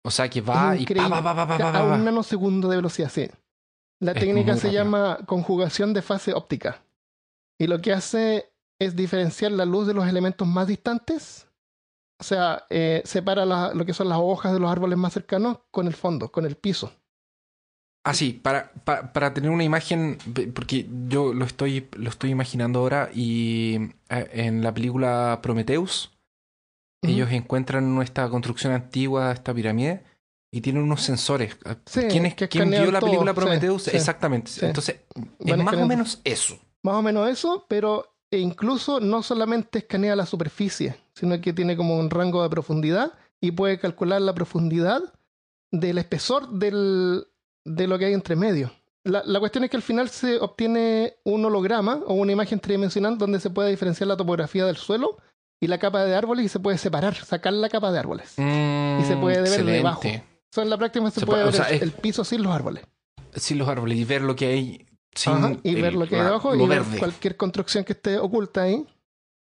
[0.05, 1.09] O sea que va y increíble.
[1.11, 3.29] pa, pa, pa, pa, pa, a un nanosegundo de velocidad, sí.
[4.01, 4.73] La Es técnica se rápido.
[4.85, 6.83] llama conjugación de fase óptica.
[7.59, 11.47] Y lo que hace es diferenciar la luz de los elementos más distantes.
[12.23, 15.59] O sea, eh, separa la- lo que son las hojas de los árboles más cercanos
[15.73, 16.93] con el fondo, con el piso.
[18.05, 20.19] Ah, sí, para, pa- para tener una imagen,
[20.55, 23.75] porque yo lo estoy, lo estoy imaginando ahora y
[24.09, 26.17] eh, en la película Prometheus,
[27.03, 30.05] ellos encuentran esta construcción antigua, esta pirámide,
[30.53, 31.59] y tienen unos sensores.
[31.87, 33.83] Sí, ¿Quién, es, que ¿quién vio la película Prometheus?
[33.83, 34.49] sí, Exactamente.
[34.53, 34.65] sí.
[34.65, 35.01] Entonces,
[35.41, 36.57] es más o menos eso.
[36.85, 41.77] Más o menos eso, pero e incluso no solamente escanea la superficie, sino que tiene
[41.77, 45.03] como un rango de profundidad y puede calcular la profundidad
[45.71, 47.27] del espesor del,
[47.65, 48.73] de lo que hay entre medio.
[49.05, 53.19] La, la cuestión es que al final se obtiene un holograma o una imagen tridimensional
[53.19, 55.19] donde se puede diferenciar la topografía del suelo
[55.61, 58.33] y la capa de árboles y se puede separar, sacar la capa de árboles.
[58.39, 60.01] y se puede ver debajo.
[60.01, 62.85] O sea, en la práctica se, puede ver el, piso sin los árboles.
[63.35, 64.87] Sin los árboles y ver lo que hay.
[65.15, 68.87] Sin y ver lo que hay debajo y ver cualquier construcción que esté oculta ahí.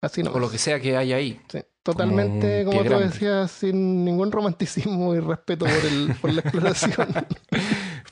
[0.02, 0.32] Así no.
[0.32, 1.40] O lo que sea que hay ahí.
[1.82, 7.08] Totalmente, como, tú decías, sin ningún romanticismo y respeto por, el, por la exploración.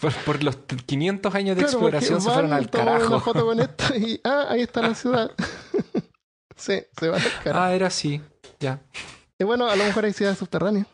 [0.24, 3.06] por, los 500 años de exploración se fueron al carajo.
[3.08, 5.30] una foto con esto y, ah, ahí está la ciudad.
[6.56, 7.64] sí, se va al carajo.
[7.64, 8.22] Ah, era así,
[8.58, 8.80] ya.
[9.38, 10.86] Y bueno, a lo mejor hay ciudades subterráneas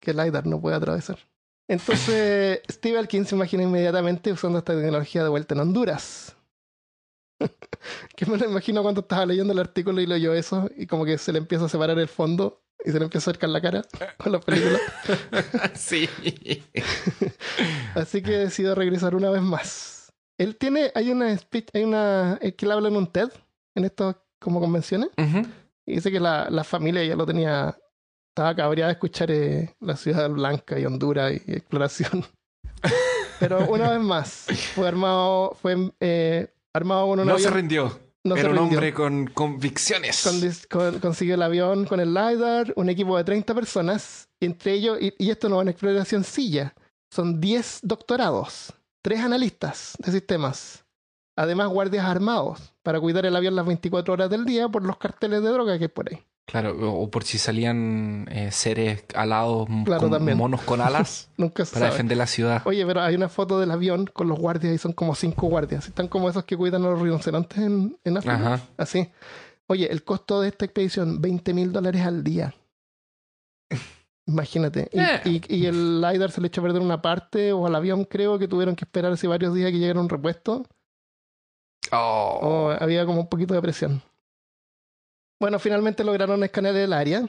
[0.00, 1.18] que el LiDAR no puede atravesar.
[1.68, 6.34] Entonces, Steve Alkin se imagina inmediatamente usando esta tecnología de vuelta en Honduras.
[8.16, 11.18] que me lo imagino cuando estaba leyendo el artículo y leyó eso y como que
[11.18, 13.84] se le empieza a separar el fondo y se le empieza a acercar la cara
[14.16, 14.78] con la película.
[15.74, 16.08] sí.
[17.94, 20.12] Así que decidió regresar una vez más.
[20.38, 23.30] Él tiene, hay una speech, hay una, que le habla en un TED,
[23.74, 25.10] en estas como convenciones,
[25.84, 27.76] y dice que la, la familia ya lo tenía
[28.38, 32.24] estaba cabreada de escuchar eh, la ciudad blanca y Honduras y, exploración.
[33.40, 34.46] Pero una vez más,
[34.76, 37.98] fue armado, fue eh, armado con un No se rindió.
[38.22, 40.24] No Era un hombre con convicciones.
[41.00, 45.30] consiguió el avión con el LiDAR, un equipo de 30 personas, entre ellos, y, y
[45.30, 46.74] esto no es una exploración silla,
[47.12, 48.72] son 10 doctorados,
[49.02, 50.84] 3 analistas de sistemas,
[51.36, 55.42] además guardias armados para cuidar el avión las 24 horas del día por los carteles
[55.42, 56.22] de droga que hay por ahí.
[56.48, 62.16] Claro, o por si salían eh, seres alados con monos con alas Nunca para defender
[62.16, 62.62] la ciudad.
[62.64, 65.88] Oye, pero hay una foto del avión con los guardias y son como cinco guardias.
[65.88, 68.62] Están como esos que cuidan a los rinocerontes en, en África.
[68.78, 69.10] Así.
[69.66, 72.54] Oye, el costo de esta expedición, 20 mil dólares al día.
[74.26, 74.88] Imagínate.
[74.90, 75.42] Eh.
[75.46, 78.48] Y, el LiDAR se le echó a perder una parte, o al avión creo que
[78.48, 80.64] tuvieron que esperar así varios días que llegara un repuesto.
[81.92, 82.38] Oh.
[82.40, 84.02] O había como un poquito de presión.
[85.40, 87.28] Bueno, finalmente lograron escanear el área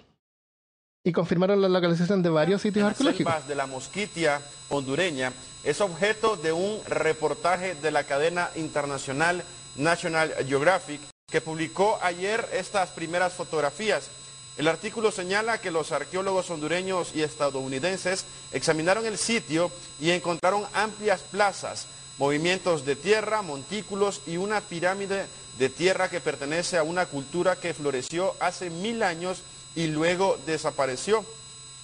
[1.03, 3.47] y confirmaron la localización de varios sitios arqueológicos.
[3.47, 5.31] de la Mosquitia hondureña
[5.63, 9.43] es objeto de un reportaje de la cadena internacional
[9.75, 14.09] National Geographic que publicó ayer estas primeras fotografías.
[14.57, 21.21] El artículo señala que los arqueólogos hondureños y estadounidenses examinaron el sitio y encontraron amplias
[21.21, 21.85] plazas,
[22.17, 25.27] movimientos de tierra, montículos y una pirámide
[25.59, 29.43] de tierra que pertenece a una cultura que floreció hace mil años
[29.75, 31.23] y luego desapareció.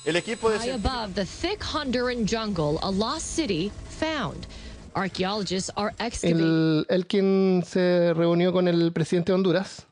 [0.06, 0.72] El equipo de...
[0.72, 4.48] above the thick Honduran jungle, a lost city found.
[4.94, 9.88] Archaeologists are el, el quien se reunió con el presidente de Honduras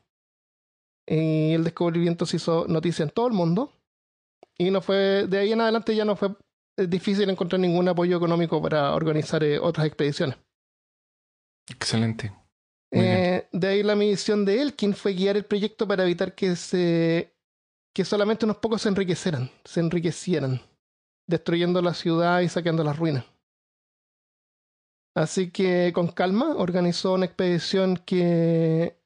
[1.06, 3.70] y el descubrimiento se hizo noticia en todo el mundo
[4.56, 6.30] y no fue de ahí en adelante ya no fue
[6.78, 10.38] difícil encontrar ningún apoyo económico para organizar eh, otras expediciones.
[11.68, 12.32] Excelente.
[12.94, 17.32] Eh, de ahí la misión de Elkin fue guiar el proyecto para evitar que se
[17.94, 20.60] que solamente unos pocos se enriquecieran, se enriquecieran,
[21.28, 23.24] destruyendo la ciudad y saqueando las ruinas.
[25.16, 28.98] Así que con calma organizó una expedición que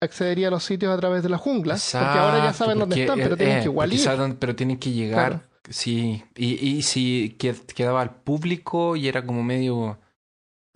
[0.00, 3.18] accedería a los sitios a través de la jungla, porque ahora ya saben dónde están,
[3.18, 4.36] pero tienen eh, que igual ir.
[4.38, 7.36] pero tienen que llegar, sí, y, y si
[7.74, 9.98] quedaba al público y era como medio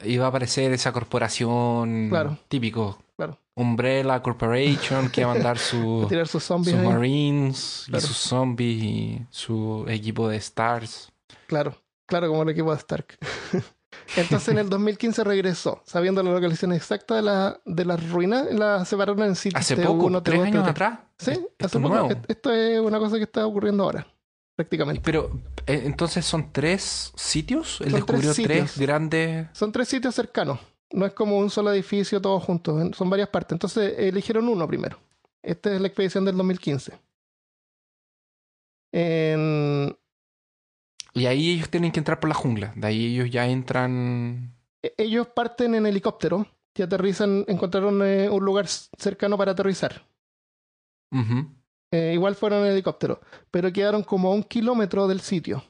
[0.05, 2.11] iba a aparecer esa corporación
[2.49, 2.99] típico.
[3.17, 3.39] Claro.
[3.55, 10.29] Umbrella Corporation que iba a mandar su, sus, Marines y sus zombies y su equipo
[10.29, 11.11] de Stars.
[11.47, 11.75] Claro,
[12.07, 13.19] claro, como el equipo de Stark.
[14.17, 18.85] Entonces en el 2015 regresó, sabiendo la localización exacta de la, de las ruinas, la
[18.85, 19.61] separaron en sitios.
[19.61, 20.23] ¿Hace poco?
[20.23, 20.99] ¿Tres años atrás?
[21.19, 22.09] Sí, hace poco.
[22.29, 24.07] Esto es una cosa que está ocurriendo ahora
[24.57, 25.03] prácticamente.
[25.05, 25.31] Pero
[25.67, 27.81] eh, entonces son tres sitios.
[27.83, 29.49] Él descubrió tres, grandes.
[29.53, 30.59] Son tres sitios cercanos.
[30.91, 32.97] No es como un solo edificio todos juntos.
[32.97, 33.53] Son varias partes.
[33.53, 34.99] Entonces eligieron uno primero.
[35.43, 36.93] Esta es la expedición del 2015.
[41.17, 42.75] Y ahí ellos tienen que entrar por la jungla.
[42.77, 44.55] De ahí ellos ya entran.
[44.83, 47.47] E, ellos parten en helicóptero y aterrizan.
[47.49, 50.07] Encontraron eh, un lugar cercano para aterrizar.
[51.93, 53.21] Eh, igual fueron en helicóptero,
[53.51, 55.63] pero quedaron como a un kilómetro del sitio.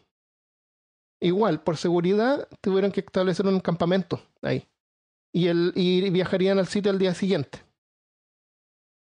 [1.20, 4.66] Igual, por seguridad, tuvieron que establecer un campamento ahí.
[5.32, 7.62] Y, el, y viajarían al sitio al día siguiente.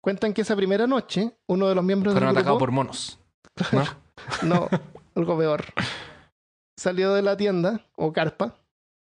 [0.02, 3.20] Cuentan que esa primera noche, uno de los miembros Fueron atacados por monos.
[3.72, 3.84] ¿No?
[4.44, 4.70] no,
[5.16, 5.66] algo peor.
[6.78, 8.56] Salió de la tienda, o carpa,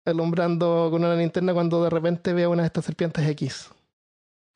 [0.04, 3.70] alumbrando con una linterna cuando de repente ve a una de estas serpientes X.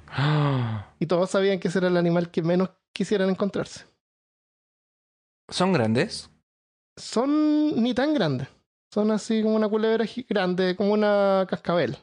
[0.99, 3.85] y todos sabían que ese era el animal que menos quisieran encontrarse.
[5.51, 6.31] ¿Son grandes?
[6.97, 8.49] Son ni tan grandes.
[8.91, 11.99] Son así como una culebra grande, como una cascabel.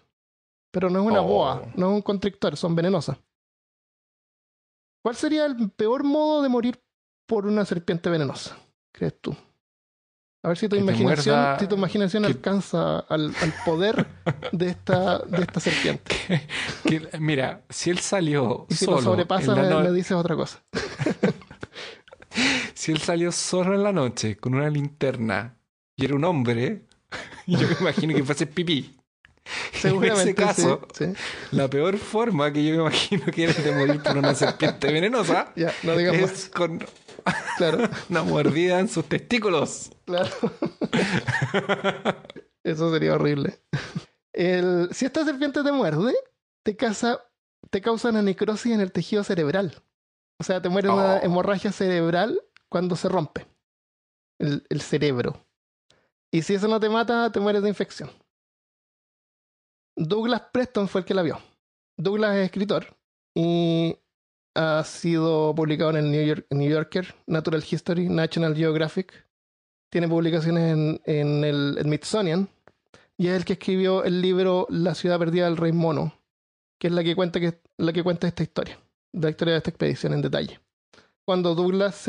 [0.72, 1.72] Pero no es una boa, oh.
[1.76, 3.18] no es un constrictor, son venenosas.
[5.02, 6.80] ¿Cuál sería el peor modo de morir
[7.26, 8.56] por una serpiente venenosa?
[8.92, 9.36] ¿Crees tú?
[10.46, 14.06] A ver si tu imaginación, muerda- si tu imaginación que- alcanza al, al poder
[14.52, 16.16] de esta, de esta serpiente.
[16.86, 20.36] Que- mira, si él salió Y si solo lo sobrepasa, me, no- me dices otra
[20.36, 20.60] cosa.
[22.74, 25.56] si él salió solo en la noche con una linterna
[25.96, 26.84] y era un hombre,
[27.48, 28.96] yo me imagino que fuese pipí.
[29.74, 30.22] Seguramente.
[30.22, 31.14] en ese caso, sí, sí.
[31.52, 35.52] la peor forma que yo me imagino que eres de morir por una serpiente venenosa
[35.58, 36.80] Ya, no es con
[37.58, 39.92] Claro, una mordida en sus testículos.
[40.06, 40.30] claro.
[42.64, 43.60] Eso sería horrible.
[44.34, 46.14] El- si esta serpiente te muerde,
[46.64, 47.20] te, causa,
[47.70, 49.76] te causa una necrosis en el tejido cerebral.
[50.40, 51.20] O sea, te muere una Oh.
[51.26, 53.46] hemorragia cerebral cuando se rompe
[54.40, 55.46] el, el cerebro.
[56.32, 58.10] Y si eso no te mata, te mueres de infección.
[59.96, 61.40] Douglas Preston fue el que la vio.
[61.98, 62.88] Douglas es escritor
[63.36, 63.96] y
[64.56, 69.28] ha sido publicado en el New, York- New Yorker, Natural History, National Geographic.
[69.90, 72.50] Tiene publicaciones en, el Smithsonian
[73.18, 76.14] y es el que escribió el libro La ciudad perdida del rey mono,
[76.80, 78.80] que es la que cuenta, que, la que cuenta esta historia,
[79.12, 80.60] la historia de esta expedición en detalle.
[81.26, 82.08] Cuando Douglas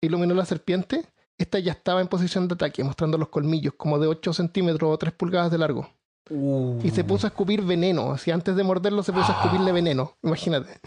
[0.00, 1.06] iluminó la serpiente,
[1.38, 4.98] esta ya estaba en posición de ataque, mostrando los colmillos como de 8 centímetros o
[4.98, 5.88] 3 pulgadas de largo.
[6.28, 8.12] Y se puso a escupir veneno.
[8.12, 10.16] Así antes de morderlo se puso a escupirle veneno.
[10.22, 10.80] Imagínate.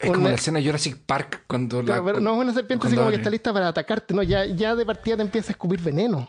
[0.00, 1.86] Es como Una- la escena de Jurassic Park cuando la...
[1.86, 4.14] Claro, pero no es una serpiente así como que está lista para atacarte.
[4.14, 6.28] No, ya, ya de partida te empieza a escupir veneno.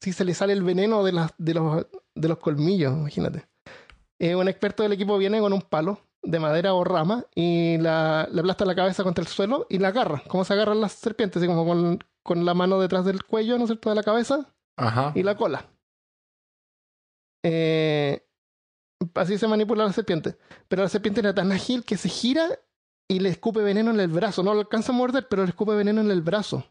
[0.00, 3.44] Si se le sale el veneno de, las, de, los, de los colmillos, imagínate.
[4.20, 8.28] Eh, un experto del equipo viene con un palo de madera o rama y la,
[8.30, 10.22] le aplasta la cabeza contra el suelo y la agarra.
[10.28, 13.64] Como se agarran las serpientes, así como con, con la mano detrás del cuello, ¿no
[13.64, 15.10] es cierto?, de la cabeza Ajá.
[15.16, 15.66] y la cola.
[17.44, 18.24] Eh,
[19.14, 20.36] así se manipula la serpiente.
[20.68, 22.46] Pero la serpiente era tan ágil que se gira
[23.08, 24.42] y le escupe veneno en el brazo.
[24.42, 26.64] No lo alcanza a morder, pero le escupe veneno en el brazo.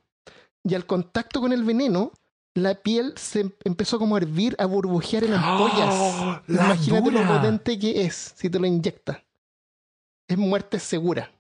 [0.64, 2.12] Y al contacto con el veneno,
[2.56, 5.90] la piel se em- empezó como a hervir, a burbujear en ampollas.
[5.98, 6.40] ¡Oh!
[6.48, 7.38] ¡La Imagínate lo dura!
[7.38, 9.24] potente que es si te lo inyecta.
[10.30, 11.32] Es muerte segura.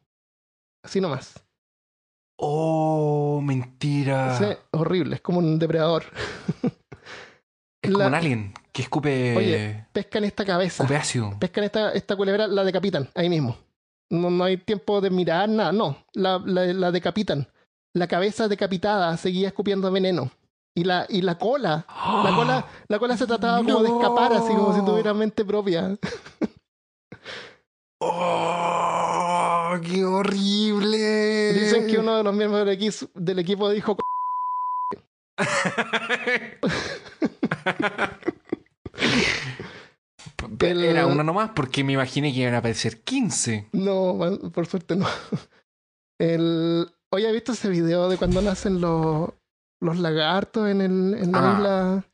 [0.83, 1.35] Así nomás.
[2.37, 4.37] Oh, mentira.
[4.37, 6.03] Sí, horrible, es como un depredador.
[7.81, 10.83] es como la- un alien que escupe, Oye, Pescan esta cabeza.
[10.83, 11.35] escupe ácido.
[11.39, 13.57] pescan esta, esta culebra, la decapitan ahí mismo.
[14.09, 15.97] No, no hay tiempo de mirar nada, no.
[16.13, 17.47] La, la, la decapitan.
[17.93, 20.31] La cabeza decapitada seguía escupiendo veneno.
[20.75, 21.85] Y la, y la cola,
[22.23, 25.97] la cola, la cola se trataba como de escapar, así como si tuviera mente propia.
[27.99, 29.73] ¡Oh!
[29.83, 31.53] ¡Qué horrible!
[31.53, 32.65] Dicen que uno de los miembros
[33.15, 33.97] del equipo dijo
[40.59, 43.69] El- Era uno nomás porque me imaginé que iban a aparecer 15.
[43.73, 44.17] No,
[44.53, 45.07] por suerte no.
[46.19, 46.87] El...
[47.11, 49.29] Oye, ¿has visto ese video de cuando nacen los,
[49.81, 51.53] los lagartos en, el, en, la Ah.
[51.57, 52.05] isla,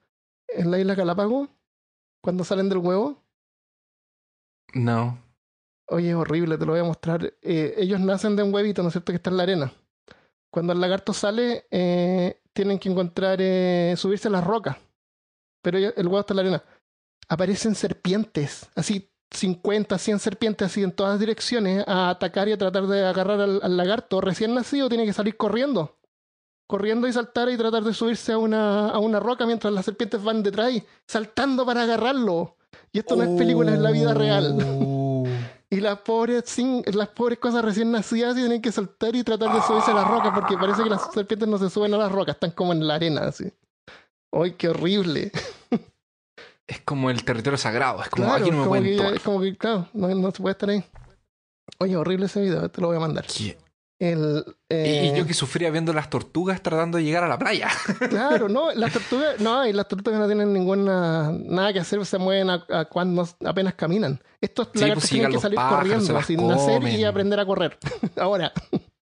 [0.49, 1.49] en la isla Galápagos?
[2.23, 3.21] Cuando salen del huevo.
[4.73, 5.19] No.
[5.89, 7.33] Oye, es horrible, te lo voy a mostrar.
[7.41, 9.11] Eh, ellos nacen de un huevito, ¿no es cierto?
[9.11, 9.71] Que está en la arena.
[10.51, 14.77] Cuando el lagarto sale, eh, tienen que encontrar, eh, subirse a las rocas.
[15.67, 16.63] Pero el huevo está en la arena.
[17.27, 22.87] Aparecen serpientes, así 50, 100 serpientes, así en todas direcciones, a atacar y a tratar
[22.87, 24.87] de agarrar al, al lagarto recién nacido.
[24.87, 25.97] Tiene que salir corriendo.
[26.67, 30.23] Corriendo y saltar y tratar de subirse a una, a una roca mientras las serpientes
[30.23, 32.55] van detrás y saltando para agarrarlo.
[32.93, 34.57] Y esto no es película, es la vida real.
[34.63, 35.25] Oh.
[35.69, 39.61] Y las pobres, sin, las pobres cosas recién nacidas tienen que saltar y tratar de
[39.63, 42.35] subirse a las rocas porque parece que las serpientes no se suben a las rocas,
[42.35, 43.51] están como en la arena así.
[44.31, 45.29] ¡Ay, qué horrible!
[46.67, 48.01] Es como el territorio sagrado.
[48.03, 50.51] Es como Claro, aquí no me pueden es como que, claro, no, no se puede
[50.51, 50.83] estar ahí.
[51.79, 53.25] Oye, horrible ese video, te lo voy a mandar.
[53.25, 53.57] ¿Qué?
[53.99, 57.39] El, Y- eh, Y yo que sufría viendo las tortugas tratando de llegar a la
[57.39, 57.69] playa.
[58.09, 62.17] Claro, no, las tortugas, no, y las tortugas no tienen ninguna, nada que hacer, se
[62.17, 64.21] mueven a, a cuando apenas caminan.
[64.39, 67.77] Estos Sí, pues, tienen que salir pájaros, corriendo, sin nacer y aprender a correr.
[68.17, 68.51] Ahora.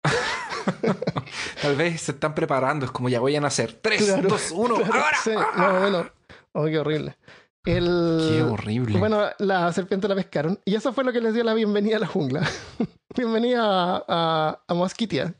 [1.62, 2.84] Tal vez se están preparando.
[2.86, 3.78] Es como ya voy a nacer.
[3.80, 5.18] 3, Claro, 2, 1, Claro, ahora.
[5.22, 6.06] sí, más o menos.
[6.52, 7.16] Oh, qué horrible.
[7.64, 8.28] El...
[8.28, 8.98] Qué horrible.
[8.98, 12.00] Bueno, la serpiente la pescaron y eso fue lo que les dio la bienvenida a
[12.00, 12.46] la jungla.
[13.16, 15.34] bienvenida a, a, a Mosquitia.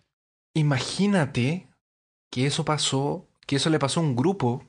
[0.55, 1.69] Imagínate
[2.31, 4.65] que eso pasó, que eso le pasó a un grupo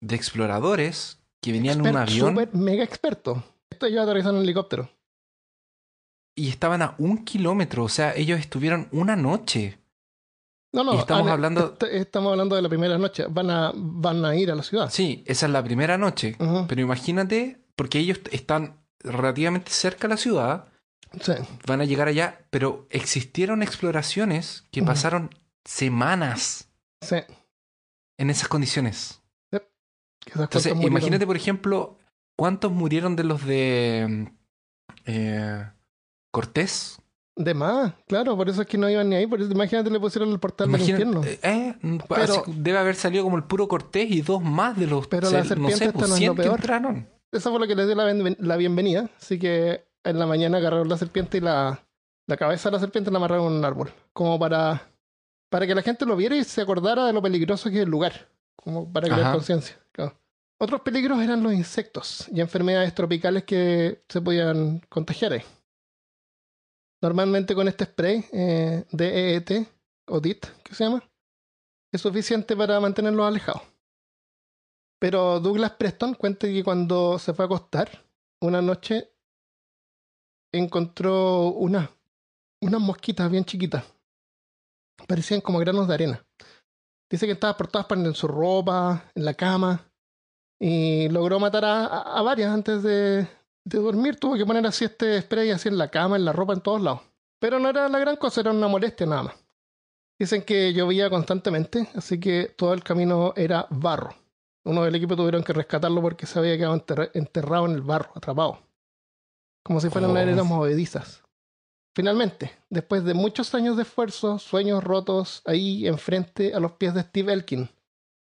[0.00, 3.42] de exploradores que venían en un avión Súper mega experto.
[3.70, 4.88] Esto ellos aterrizaron en helicóptero.
[6.36, 7.84] y estaban a un kilómetro.
[7.84, 9.78] O sea, ellos estuvieron una noche.
[10.72, 13.26] No, no, Y estamos hablando- est- estamos hablando de la primera noche.
[13.28, 14.88] Van a, van a ir a la ciudad.
[14.90, 16.36] Sí, esa es la primera noche.
[16.66, 20.68] Pero imagínate, porque ellos están relativamente cerca de la ciudad
[21.20, 21.32] Sí.
[21.66, 25.28] van a llegar allá, pero existieron exploraciones que pasaron
[25.64, 26.70] semanas
[27.02, 27.16] Sí.
[28.18, 29.20] en esas condiciones.
[30.34, 31.98] Entonces, imagínate, por ejemplo,
[32.38, 34.32] cuántos murieron de los de
[35.04, 35.66] eh,
[36.30, 36.98] Cortés.
[37.34, 39.26] De más, claro, por eso es que no iban ni ahí.
[39.26, 41.24] Por eso, imagínate, le pusieron el portal del infierno.
[41.24, 41.74] eh, eh,
[42.08, 45.30] Pero- así debe haber salido como el puro Cortés y dos más de los Pero
[45.30, 46.58] la no serpiente sé, esta pues, no es 100 lo que peor.
[46.58, 47.08] entraron.
[47.32, 49.08] Esa fue lo que les dio la, ben- la bienvenida.
[49.18, 51.82] Así que en la mañana agarraron la serpiente y la,
[52.26, 53.90] la cabeza de la serpiente la amarraron en un árbol.
[54.12, 54.82] Como para,
[55.48, 57.88] para que la gente lo viera y se acordara de lo peligroso que es el
[57.90, 58.28] lugar.
[58.56, 59.76] Como para crear conciencia.
[59.90, 60.14] claro.
[60.58, 65.42] Otros peligros eran los insectos y enfermedades tropicales que se podían contagiar ahí.
[67.02, 69.68] Normalmente con este spray, eh, DEET
[70.06, 71.02] o DIT, que se llama,
[71.92, 73.62] es suficiente para mantenerlos alejados.
[75.00, 78.06] Pero Douglas Preston cuenta que cuando se fue a acostar,
[78.40, 79.12] una noche
[80.52, 81.90] encontró una,
[82.60, 83.84] unas mosquitas bien chiquitas.
[85.08, 86.24] Parecían como granos de arena.
[87.10, 89.90] Dice que estaban por todas partes, en su ropa, en la cama.
[90.60, 93.26] Y logró matar a varias antes de,
[93.64, 94.16] de dormir.
[94.16, 96.80] Tuvo que poner así este spray así en la cama, en la ropa, en todos
[96.80, 97.00] lados.
[97.40, 99.34] Pero no era la gran cosa, era una molestia nada más.
[100.18, 104.14] Dicen que llovía constantemente, así que todo el camino era barro.
[104.64, 108.12] Uno del equipo tuvieron que rescatarlo porque se había quedado enterra- enterrado en el barro,
[108.14, 108.60] atrapado.
[109.64, 110.16] Como si fueran Oh.
[110.16, 111.22] arenas movedizas.
[111.96, 117.02] Finalmente, después de muchos años de esfuerzo, sueños rotos, ahí enfrente a los pies de
[117.02, 117.68] Steve Elkin,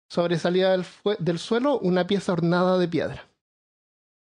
[0.09, 0.85] sobresalía del,
[1.19, 3.26] del suelo una pieza ornada de piedra.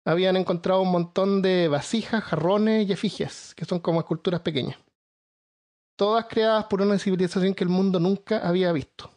[0.05, 4.77] Habían encontrado un montón de vasijas, jarrones y efigies, que son como esculturas pequeñas.
[5.97, 9.09] Todas creadas por una civilización que el mundo nunca había visto.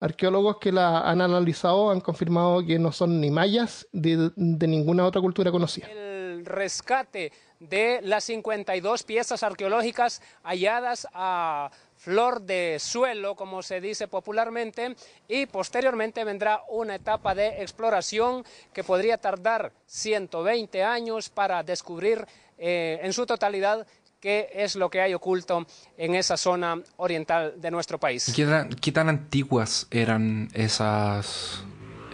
[0.00, 5.06] Arqueólogos que la han analizado han confirmado que no son ni mayas de, de ninguna
[5.06, 5.88] otra cultura conocida.
[5.88, 14.08] El rescate de las 52 piezas arqueológicas halladas a flor de suelo, como se dice
[14.08, 14.96] popularmente,
[15.26, 22.24] y posteriormente vendrá una etapa de exploración que podría tardar 120 años para descubrir
[22.56, 23.86] eh, en su totalidad
[24.20, 28.32] qué es lo que hay oculto en esa zona oriental de nuestro país.
[28.34, 31.64] ¿Qué tan, qué tan antiguas eran esas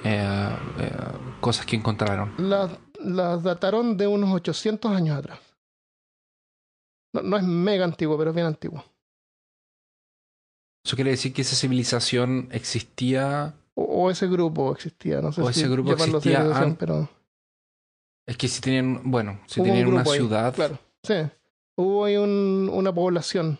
[0.05, 0.49] eh,
[0.81, 0.91] eh,
[1.41, 2.35] cosas que encontraron?
[2.39, 2.71] Las,
[3.01, 5.41] las dataron de unos 800 años atrás.
[7.13, 8.85] No, no es mega antiguo, pero es bien antiguo.
[10.85, 13.55] Eso quiere decir que esa civilización existía.
[13.75, 17.09] O, o ese grupo existía, no sé O si ese grupo existía an- pero
[18.27, 20.55] Es que si tenían, bueno, si hubo un tenían una ahí, ciudad.
[20.55, 20.79] claro.
[21.03, 21.15] Sí,
[21.77, 23.59] hubo ahí un- una población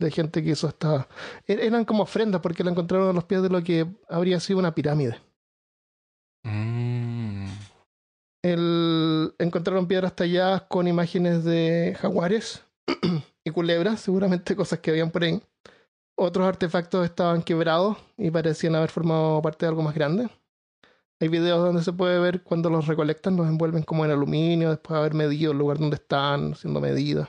[0.00, 1.08] de gente que hizo esta...
[1.46, 4.58] er- Eran como ofrendas porque la encontraron a los pies de lo que habría sido
[4.58, 5.18] una pirámide.
[6.44, 7.46] Mm.
[8.42, 12.62] El, encontraron piedras talladas con imágenes de jaguares
[13.44, 15.40] y culebras, seguramente cosas que habían por ahí.
[16.16, 20.28] Otros artefactos estaban quebrados y parecían haber formado parte de algo más grande.
[21.20, 24.94] Hay videos donde se puede ver cuando los recolectan, los envuelven como en aluminio, después
[24.94, 27.28] de haber medido el lugar donde están, haciendo medidas.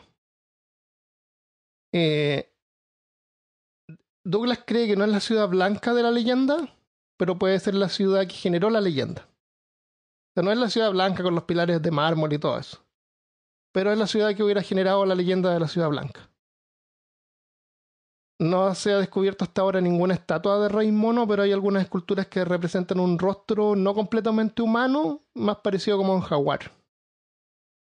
[1.93, 2.51] Eh,
[4.23, 6.75] Douglas cree que no es la ciudad blanca de la leyenda,
[7.15, 9.29] pero puede ser la ciudad que generó la leyenda.
[10.29, 12.83] O sea, no es la ciudad blanca con los pilares de mármol y todo eso.
[13.71, 16.29] Pero es la ciudad que hubiera generado la leyenda de la ciudad blanca.
[18.39, 22.27] No se ha descubierto hasta ahora ninguna estatua de rey mono, pero hay algunas esculturas
[22.27, 26.71] que representan un rostro no completamente humano, más parecido como a un jaguar.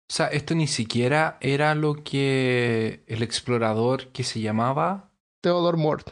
[0.09, 5.11] O sea, esto ni siquiera era lo que el explorador que se llamaba.
[5.41, 6.09] Theodore Mort.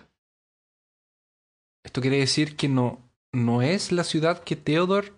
[1.86, 2.99] Esto quiere decir que no,
[3.34, 5.13] no es la ciudad que Theodore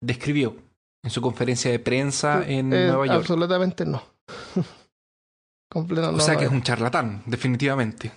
[0.00, 0.56] describió
[1.02, 3.18] en su conferencia de prensa en Eh, Nueva York.
[3.18, 4.02] Absolutamente no.
[5.78, 8.12] Completo, O no, sea que es un charlatán, definitivamente.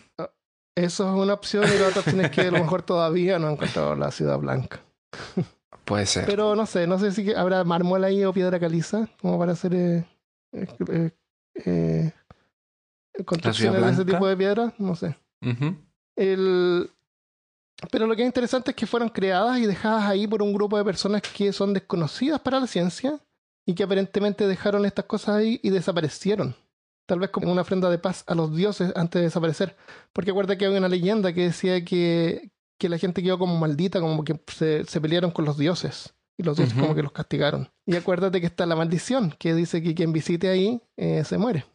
[0.75, 3.47] Eso es una opción y la otra opción es que a lo mejor todavía no
[3.47, 4.79] han encontrado la ciudad blanca.
[5.85, 6.25] Puede ser.
[6.25, 9.73] Pero no sé, no sé si habrá mármol ahí o piedra caliza, como para hacer
[9.75, 10.05] eh,
[10.53, 10.67] eh,
[11.65, 12.11] eh,
[13.13, 15.17] eh, construcciones de ese tipo de piedra, no sé.
[16.15, 16.89] El...
[17.91, 20.77] Pero lo que es interesante es que fueron creadas y dejadas ahí por un grupo
[20.77, 23.19] de personas que son desconocidas para la ciencia
[23.65, 26.55] y que aparentemente dejaron estas cosas ahí y desaparecieron.
[27.11, 29.75] Tal vez como una ofrenda de paz a los dioses antes de desaparecer.
[30.13, 33.99] Porque acuerda que había una leyenda que decía que, que la gente quedó como maldita,
[33.99, 36.13] como que se, se pelearon con los dioses.
[36.37, 37.69] Y los dioses como que los castigaron.
[37.85, 41.65] Y acuérdate que está la maldición, que dice que quien visite ahí eh, se muere.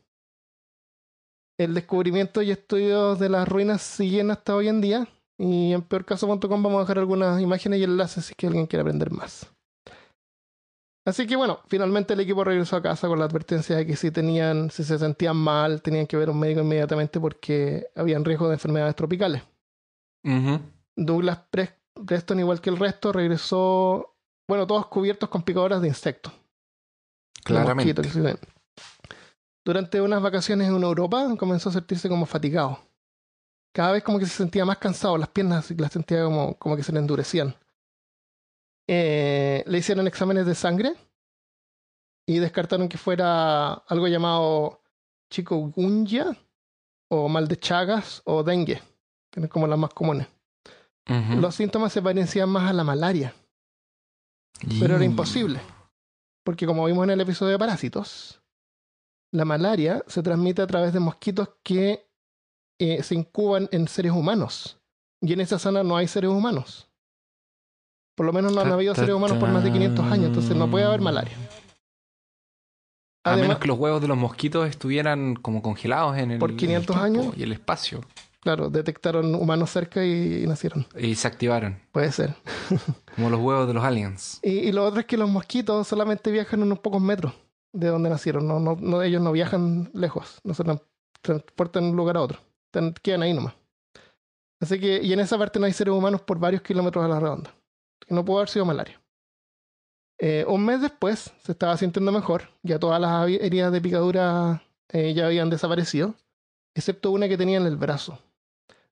[1.59, 5.07] El descubrimiento y estudios de las ruinas siguen hasta hoy en día.
[5.37, 8.81] Y en peorcaso.com vamos a dejar algunas imágenes y enlaces si es que alguien quiere
[8.81, 9.55] aprender más.
[11.07, 14.11] Así que bueno, finalmente el equipo regresó a casa con la advertencia de que si
[14.11, 18.49] tenían, si se sentían mal, tenían que ver a un médico inmediatamente porque habían riesgo
[18.49, 19.43] de enfermedades tropicales.
[20.97, 24.17] Douglas Pres- Preston, igual que el resto, regresó,
[24.49, 26.33] bueno, todos cubiertos con picadoras de insectos.
[27.45, 27.95] Claramente.
[28.03, 28.41] mosquitos.
[29.65, 32.81] Durante unas vacaciones en Europa comenzó a sentirse como fatigado.
[33.73, 36.83] Cada vez como que se sentía más cansado, las piernas las sentía como, como que
[36.83, 37.55] se le endurecían.
[38.89, 40.95] Eh, le hicieron exámenes de sangre
[42.27, 44.83] y descartaron que fuera algo llamado
[45.31, 46.37] chikungunya
[47.09, 48.81] o mal de Chagas o dengue,
[49.31, 50.29] que son como las más comunes.
[51.09, 53.33] Los síntomas se parecían más a la malaria,
[54.81, 55.61] pero era imposible.
[56.43, 58.43] Porque como vimos en el episodio de Parásitos,
[59.33, 62.09] la malaria se transmite a través de mosquitos que
[62.79, 64.81] eh, se incuban en seres humanos.
[65.21, 66.89] Y en esa zona no hay seres humanos.
[68.17, 70.69] Por lo menos no han habido seres humanos por más de 500 años, entonces no
[70.71, 71.37] puede haber malaria.
[73.25, 76.51] A menos Además, que los huevos de los mosquitos estuvieran como congelados en el, Por
[76.51, 77.35] en el 500 tiempo años.
[77.37, 78.01] y el espacio.
[78.41, 80.87] claro, detectaron humanos cerca y, y nacieron.
[80.97, 81.81] Y se activaron.
[81.93, 82.35] Puede ser.
[83.17, 84.39] Como los huevos de los aliens.
[84.43, 87.33] Y, y lo otro es que los mosquitos solamente viajan unos pocos metros
[87.73, 88.47] de donde nacieron.
[88.47, 90.81] No, no, no- ellos no viajan lejos, no se tran-
[91.21, 92.39] transportan de un lugar a otro.
[93.03, 93.55] Quedan ahí nomás.
[94.61, 97.19] Así que, y en esa parte no hay seres humanos por varios kilómetros a la
[97.21, 97.53] redonda.
[98.01, 99.01] Que no pudo haber sido malaria.
[100.19, 102.49] Eh, un mes después se estaba sintiendo mejor.
[102.63, 106.15] Ya todas las heridas de picadura eh, ya habían desaparecido,
[106.75, 108.19] excepto una que tenía en el brazo.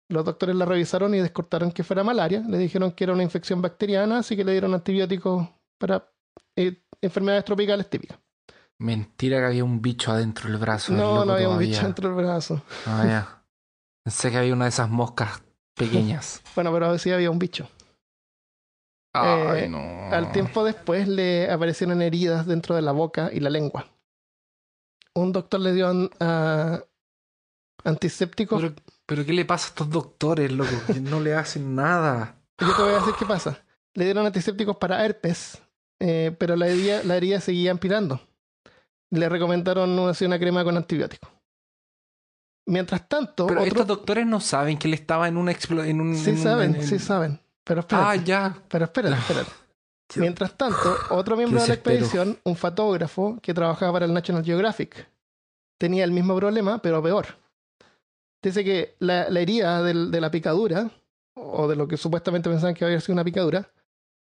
[0.09, 2.45] Los doctores la revisaron y descartaron que fuera malaria.
[2.47, 5.49] Le dijeron que era una infección bacteriana, así que le dieron antibióticos
[5.79, 6.07] para
[6.57, 8.19] eh, enfermedades tropicales típicas.
[8.79, 10.93] Mentira que había un bicho adentro del brazo.
[10.93, 12.63] No, no había un bicho dentro del brazo.
[12.87, 13.45] Ah, ya.
[14.05, 15.43] Pensé que había una de esas moscas
[15.75, 16.43] pequeñas.
[16.55, 17.69] Bueno, pero sí había un bicho.
[19.15, 19.79] Ay, Eh, no.
[20.12, 23.87] Al tiempo después le aparecieron heridas dentro de la boca y la lengua.
[25.15, 26.83] Un doctor le dio an- a-
[27.85, 28.61] antisépticos.
[28.62, 28.75] Pero,
[29.07, 30.71] pero ¿qué le pasa a estos doctores, loco?
[30.93, 32.37] Que no le hacen nada.
[32.61, 33.59] Yo te voy a decir qué pasa.
[33.95, 35.62] Le dieron antisépticos para herpes,
[36.01, 38.21] eh, pero la herida, la herida seguía empirando.
[39.11, 41.29] Le recomendaron una, así una crema con antibiótico.
[42.67, 46.01] Mientras tanto, Pero otro- estos doctores no saben que él estaba en una explo- en
[46.01, 47.41] un sí en saben, en- en- sí saben.
[47.65, 48.57] Pero espérate, Ah, ya.
[48.69, 49.51] pero espérate, espérate.
[50.17, 55.09] Mientras tanto, otro miembro de la expedición, un fotógrafo que trabajaba para el National Geographic,
[55.79, 57.27] tenía el mismo problema, pero peor.
[58.43, 60.91] Dice que la, la herida del- de la picadura,
[61.35, 63.69] o de lo que supuestamente pensaban que había sido una picadura,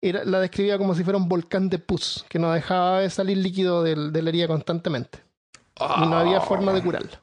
[0.02, 3.38] era, la describía como si fuera un volcán de pus, que no dejaba de salir
[3.38, 5.22] líquido del- de la herida constantemente.
[5.80, 7.22] Y no había forma de curarla.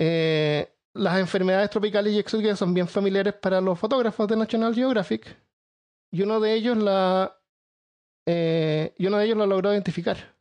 [0.00, 5.36] Eh, las enfermedades tropicales y exóticas son bien familiares para los fotógrafos de National Geographic.
[6.10, 7.38] Y uno de ellos la.
[8.26, 10.36] eh, uno de ellos lo logró identificar.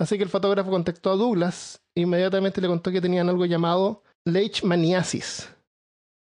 [0.00, 4.02] Así que el fotógrafo contactó a Douglas e inmediatamente le contó que tenían algo llamado
[4.24, 5.48] leishmaniasis.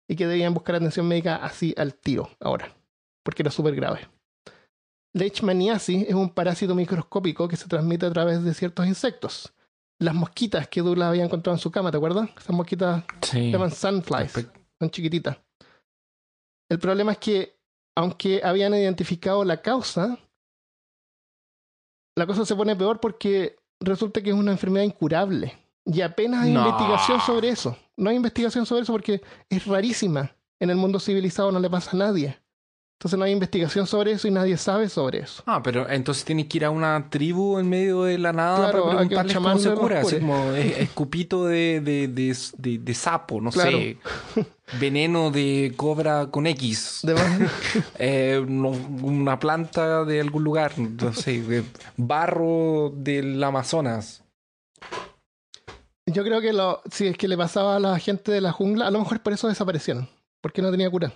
[0.10, 2.76] Y que debían buscar atención médica así al tiro, ahora.
[3.24, 4.08] Porque era súper grave.
[5.14, 9.54] Leishmaniasis es un parásito microscópico que se transmite a través de ciertos insectos.
[10.00, 12.30] Las mosquitas que Douglas había encontrado en su cama, ¿te acuerdas?
[12.38, 13.30] Esas mosquitas Sí.
[13.32, 14.34] se llaman sunflies,
[14.80, 15.38] son chiquititas.
[16.70, 17.60] El problema es que,
[17.96, 20.18] aunque habían identificado la causa,
[22.18, 25.54] la cosa se pone peor porque resulta que es una enfermedad incurable.
[25.86, 26.62] Y apenas hay No.
[26.68, 27.78] investigación sobre eso.
[27.98, 30.36] No hay investigación sobre eso porque es rarísima.
[30.60, 32.40] En el mundo civilizado no le pasa a nadie.
[33.04, 35.44] Entonces no hay investigación sobre eso y nadie sabe sobre eso.
[35.46, 38.84] Ah, pero entonces tiene que ir a una tribu en medio de la nada Claro,
[38.86, 40.00] para preguntarles cómo se cura.
[40.00, 43.72] Así como es- escupito de, de, de, sapo, no Claro.
[43.78, 43.98] sé.
[44.80, 47.00] Veneno de cobra con X.
[47.04, 47.14] De-
[48.00, 51.66] Eh, no- una planta de algún lugar, no sé, de
[51.98, 54.24] barro del Amazonas.
[56.06, 58.88] Yo creo que lo, si es que le pasaba a la gente de la jungla,
[58.88, 60.08] a lo mejor por eso desaparecieron.
[60.40, 61.12] Porque no tenía cura.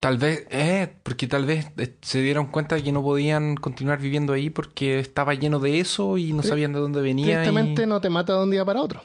[0.00, 3.98] Tal vez, eh, porque tal vez eh, se dieron cuenta de que no podían continuar
[3.98, 7.38] viviendo ahí porque estaba lleno de eso y no sabían de dónde venía.
[7.42, 9.02] Tristemente y- no te mata de un día para otro.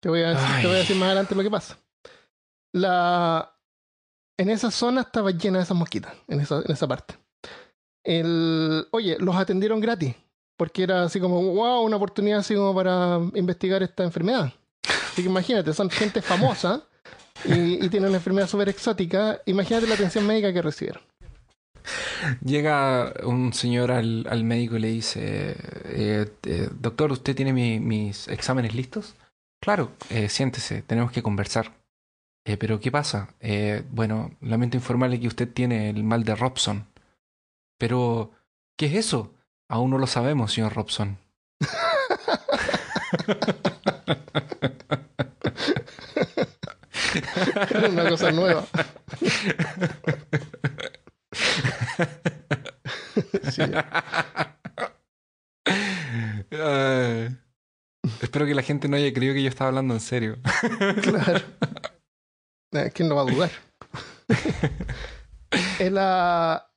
[0.00, 1.78] Te voy a decir, te voy a decir más adelante lo que pasa.
[2.74, 3.56] La,
[4.38, 7.16] en esa zona estaba llena de esas mosquitas, en esa, en esa parte.
[8.04, 10.14] El, oye, los atendieron gratis,
[10.56, 14.52] porque era así como, wow, una oportunidad así como para investigar esta enfermedad.
[15.12, 16.84] Así que imagínate, son gente famosa
[17.44, 19.40] y, y tienen una enfermedad súper exótica.
[19.46, 21.02] Imagínate la atención médica que recibieron.
[22.44, 25.56] Llega un señor al, al médico y le dice,
[25.86, 29.14] eh, eh, doctor, ¿usted tiene mi- mis exámenes listos?
[29.60, 31.72] Claro, eh, siéntese, tenemos que conversar.
[32.44, 33.34] "Eh, Pero ¿qué pasa?
[33.40, 36.86] "Eh, bueno, lamento informarle que usted tiene el mal de Robson.
[37.78, 38.30] Pero,
[38.76, 39.34] ¿qué es eso?
[39.68, 41.18] Aún no lo sabemos, señor Robson.
[47.70, 48.64] Era una cosa nueva.
[53.50, 53.62] Sí.
[58.20, 60.36] Espero que la gente no haya creído que yo estaba hablando en serio.
[61.02, 61.40] Claro.
[62.74, 63.50] Eh, ¿Quién lo va a dudar?
[65.90, 66.68] La-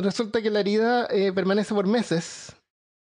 [0.00, 2.54] Resulta que la herida eh, permanece por meses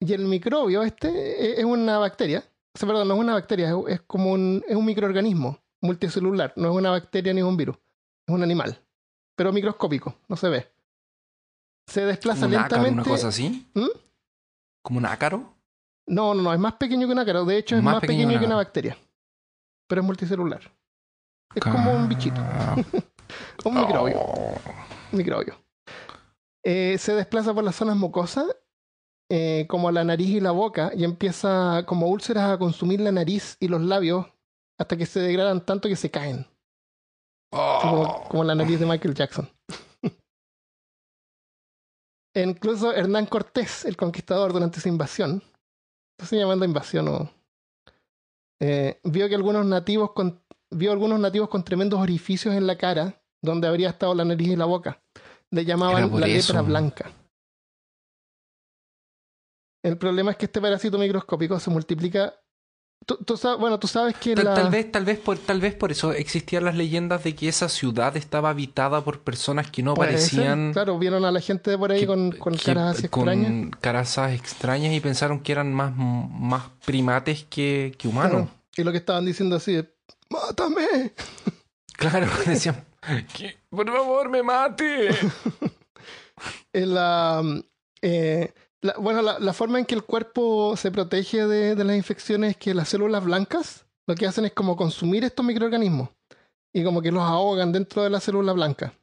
[0.02, 2.44] y el microbio este eh, es una bacteria.
[2.76, 6.54] O sea, perdón, no es una bacteria, es, es como un, es un microorganismo multicelular.
[6.56, 7.78] No es una bacteria ni un virus.
[8.28, 8.80] Es un animal.
[9.36, 10.68] Pero microscópico, no se ve.
[11.88, 13.10] Se desplaza ¿Como un ácaro, lentamente.
[13.10, 13.68] una cosa así?
[13.74, 13.88] ¿Mm?
[14.84, 15.56] ¿Como un ácaro?
[16.08, 17.46] No, no, no, es más pequeño que un ácaro.
[17.46, 18.66] De hecho, es Más más, pequeño pequeño, que que un una ácaro.
[18.68, 18.98] bacteria.
[19.88, 20.62] Pero es multicelular.
[21.56, 22.40] Es como un bichito,
[23.66, 24.20] un microbio.
[24.20, 24.56] Oh.
[25.12, 25.56] microbio.
[26.64, 28.46] Eh, se desplaza por las zonas mucosas,
[29.32, 33.58] eh, como la nariz y la boca, y empieza como úlceras a consumir la nariz
[33.60, 34.28] y los labios
[34.80, 36.48] hasta que se degradan tanto que se caen.
[37.52, 37.80] Oh.
[37.82, 39.50] como, como la nariz de Michael Jackson.
[42.36, 45.42] E incluso Hernán Cortés, el conquistador, durante su invasión,
[46.18, 47.40] ¿qué se llamando invasión o
[48.62, 53.22] eh, vio que algunos nativos con, vio algunos nativos con tremendos orificios en la cara,
[53.42, 55.02] donde habría estado la nariz y la boca.
[55.52, 56.54] Le llamaban la eso.
[56.54, 57.12] lepra blanca.
[59.84, 62.38] El problema es que este parásito microscópico se multiplica.
[63.10, 64.54] Tú, tú sabes, bueno, tú sabes que Tal, la...
[64.54, 67.68] tal vez, tal vez por, tal vez por eso existían las leyendas de que esa
[67.68, 71.92] ciudad estaba habitada por personas que no parecían Claro, vieron a la gente de por
[71.92, 73.72] ahí que- con, con que- caras así con extrañas.
[73.82, 78.32] caras extrañas y pensaron que eran más, más primates que, que humanos.
[78.44, 78.50] Claro.
[78.78, 79.86] Y lo que estaban diciendo así es,
[80.30, 80.86] ¡mátame!
[81.98, 82.86] Claro, decían,
[83.36, 85.10] "Que, por favor, me mate.
[86.74, 87.44] En la,
[88.02, 91.96] eh, la- bueno, la, la forma en que el cuerpo se protege de, de las
[91.96, 96.10] infecciones es que las células blancas lo que hacen es como consumir estos microorganismos
[96.74, 98.94] y como que los ahogan dentro de la célula blanca.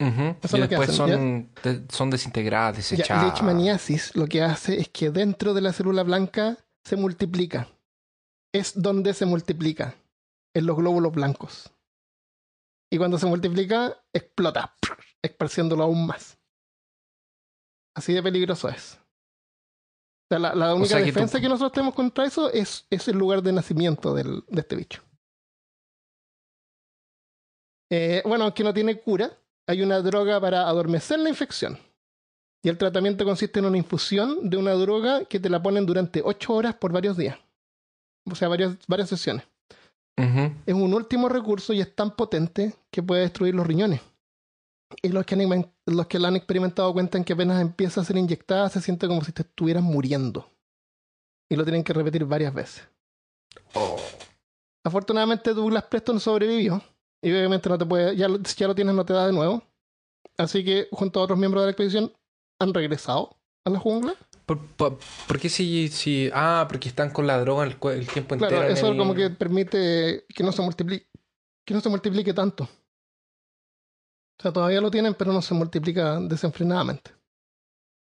[0.00, 3.24] Eso es Y lo que después hacen, son, de- son desintegradas, Ya, desechadas.
[3.24, 7.68] leishmaniasis lo que hace es que dentro de la célula blanca se multiplica.
[8.52, 9.94] Es donde se multiplica,
[10.54, 11.70] en los glóbulos blancos.
[12.90, 14.74] Y cuando se multiplica, explota,
[15.22, 16.36] esparciéndolo aún más.
[17.96, 18.98] Así de peligroso es.
[20.32, 23.06] Sea, la, la única sea que tú- defensa que nosotros tenemos contra eso es, es
[23.08, 25.02] el lugar de nacimiento del- de este bicho.
[27.90, 29.30] Eh, bueno, aunque no tiene cura,
[29.66, 31.78] hay una droga para adormecer la infección.
[32.64, 36.22] Y el tratamiento consiste en una infusión de una droga que te la ponen durante
[36.24, 37.36] 8 horas por varios días.
[38.30, 39.44] O sea, varias, varias sesiones.
[40.66, 44.00] Es un último recurso y es tan potente que puede destruir los riñones.
[45.02, 48.16] Y los que, han, los que la han experimentado cuentan que apenas empieza a ser
[48.16, 50.50] inyectada se siente como si te estuvieras muriendo.
[51.50, 52.88] Y lo tienen que repetir varias veces.
[53.74, 53.96] Oh.
[54.84, 56.82] Afortunadamente Douglas Preston sobrevivió.
[57.24, 58.26] Y obviamente no te puede, ya,
[58.56, 59.62] ya lo tienes no te da de nuevo.
[60.38, 62.12] Así que junto a otros miembros de la expedición
[62.60, 64.14] han regresado a la jungla.
[64.46, 66.30] ¿Por, por, por qué si, si...
[66.34, 68.64] Ah, porque están con la droga el, tiempo Claro, entero.
[68.64, 71.06] en eso el- como que permite que no se multiplique,
[71.64, 72.68] que no se multiplique tanto.
[74.42, 77.12] O sea, todavía lo tienen, pero no se multiplica desenfrenadamente.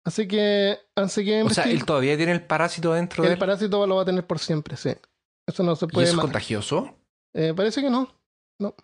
[0.07, 3.86] Así que han seguido O sea, él todavía tiene el parásito dentro de El parásito
[3.86, 4.95] lo va a tener por siempre, sí.
[5.47, 6.97] Eso no se ¿Y puede es contagioso?
[7.34, 8.09] Eh, parece que no.
[8.59, 8.74] No.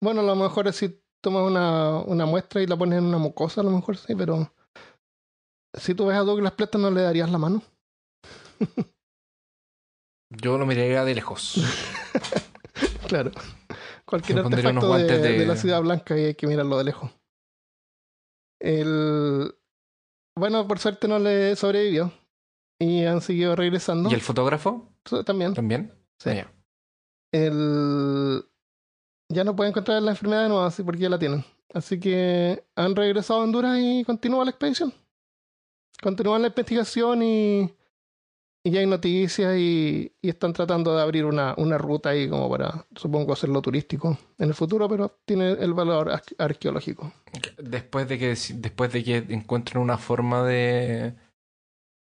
[0.00, 3.18] Bueno, a lo mejor es si tomas una, una muestra y la pones en una
[3.18, 4.54] mucosa, a lo mejor sí, pero
[5.74, 7.64] si tú ves a Douglas Preston no le darías la mano.
[10.30, 11.56] Yo lo miraría de lejos.
[13.08, 13.32] Claro.
[14.10, 16.84] Cualquier Me artefacto de, guantes de- de la ciudad blanca y hay que mirarlo de
[16.84, 17.10] lejos.
[18.60, 19.54] El...
[20.36, 22.12] Bueno, por suerte no le sobrevivió.
[22.78, 24.10] Y han seguido regresando.
[24.10, 24.88] ¿Y el fotógrafo?
[25.24, 25.54] También.
[25.54, 25.92] ¿También?
[26.18, 26.30] Sí.
[26.30, 26.52] Ah.
[27.32, 28.44] El...
[29.30, 31.44] Ya no puede encontrar la enfermedad de nuevo, así porque ya la tienen.
[31.72, 34.92] Así que han regresado a Honduras y continúa la expedición.
[36.02, 37.72] Continúan la investigación y,
[38.62, 42.48] y ya hay noticias y, y están tratando de abrir una, una ruta ahí como
[42.50, 47.12] para, supongo, hacerlo turístico en el futuro, pero tiene el valor ar- arqueológico.
[47.58, 51.14] Después de que después de que encuentren una forma de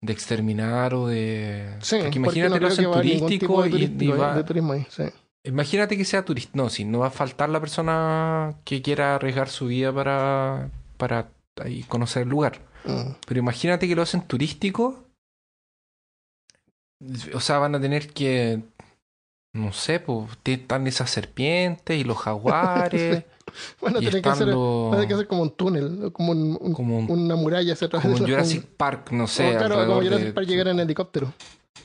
[0.01, 4.35] de exterminar o de Sí, porque imagínate no que turístico de, y- turístico y va-
[4.35, 5.03] de turismo ahí, sí.
[5.43, 9.49] imagínate que sea turista no si no va a faltar la persona que quiera arriesgar
[9.49, 11.29] su vida para para
[11.63, 13.15] ahí conocer el lugar Mm.
[13.25, 15.04] pero imagínate que lo hacen turístico
[17.33, 18.61] o sea van a tener que
[19.53, 23.23] no sé pues están esas serpientes y los jaguares
[23.79, 27.35] Bueno, Y tiene que, hacer, que como un túnel, como, un- un- Como un- una
[27.35, 28.65] muralla hacia atrás Como la Jurassic.
[28.65, 29.45] Park, no sé.
[29.45, 31.31] Como, claro, como Jurassic de- Park llegar en helicóptero.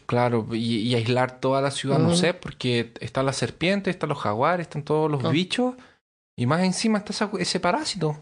[0.07, 4.19] Claro, y, y aislar toda la ciudad, no sé, porque están las serpientes, están los
[4.19, 5.29] jaguares, están todos los Ah.
[5.29, 5.75] bichos,
[6.37, 8.19] y más encima está esa- ese parásito.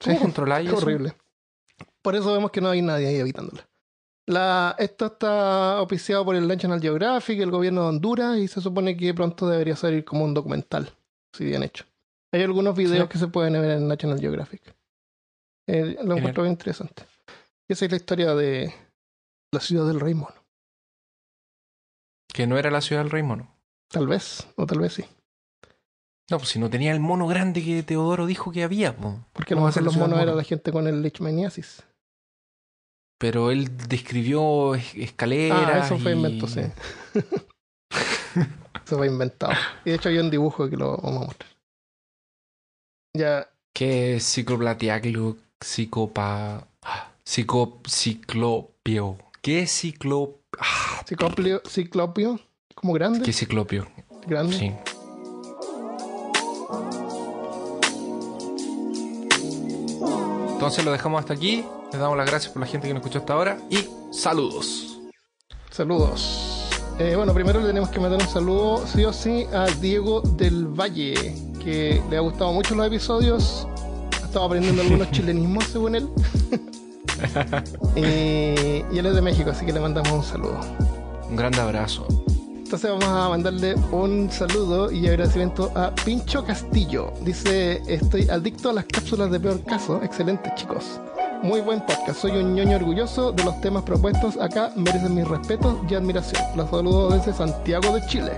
[0.00, 0.82] Sí, ¿Cómo controláis Es eso?
[0.86, 1.12] horrible.
[2.02, 3.67] Por eso vemos que no hay nadie ahí habitándola.
[4.28, 8.94] La, esto está auspiciado por el National Geographic, el gobierno de Honduras, y se supone
[8.96, 10.92] que pronto debería salir como un documental,
[11.34, 11.84] si bien hecho.
[12.32, 13.08] Hay algunos videos Sí.
[13.08, 14.74] que se pueden ver en National Geographic.
[15.66, 17.04] Eh, lo encuentro bien interesante.
[17.68, 18.74] Y esa es la historia de
[19.50, 20.34] la ciudad del Rey Mono.
[22.32, 23.50] Que no era la ciudad del rey mono.
[23.90, 25.04] Tal vez, o tal vez sí.
[26.30, 29.24] No, pues si no tenía el mono grande que Teodoro dijo que había, po.
[29.32, 30.22] Porque a lo ¿Cómo va a mejor ser la los monos mono?
[30.22, 31.82] era la gente con el leishmaniasis.
[33.18, 35.82] Pero él describió es- escaleras.
[35.82, 36.60] Ah, eso fue y- invento, sí.
[38.84, 39.52] eso fue inventado.
[39.84, 41.50] Y de hecho hay un dibujo que lo vamos a mostrar.
[43.16, 46.66] Ya, Que cicloplatiaclo, psicopa.
[47.24, 49.18] Psico, ciclopio.
[49.42, 50.38] ¿Qué es ciclo?
[50.58, 52.40] Ah, ciclopio, ciclopio,
[52.74, 53.86] como grande, ¿Qué ciclopio?
[54.26, 54.56] grande.
[54.56, 54.72] Sí.
[60.58, 61.64] Entonces lo dejamos hasta aquí.
[61.92, 63.58] Les damos las gracias por la gente que nos escuchó hasta ahora.
[63.70, 64.98] Y saludos.
[65.70, 66.68] Saludos.
[66.98, 70.66] Eh, bueno, primero le tenemos que mandar un saludo, sí o sí, a Diego del
[70.66, 71.14] Valle,
[71.62, 73.68] que le ha gustado mucho los episodios.
[74.20, 76.08] Ha estado aprendiendo algunos chilenismos, según él.
[77.96, 80.60] Eh, y él es de México, así que le mandamos un saludo.
[81.28, 82.06] Un grande abrazo.
[82.68, 87.14] Entonces vamos a mandarle un saludo y agradecimiento a Pincho Castillo.
[87.22, 90.02] Dice, estoy adicto a las cápsulas de peor caso.
[90.02, 91.00] Excelente chicos.
[91.42, 92.20] Muy buen podcast.
[92.20, 94.70] Soy un ñoño orgulloso de los temas propuestos acá.
[94.76, 96.42] Merecen mis respetos y admiración.
[96.56, 98.32] Los saludo desde Santiago de Chile.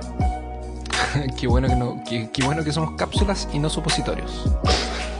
[1.37, 4.45] qué, bueno que no, qué, qué bueno que somos cápsulas y no supositorios.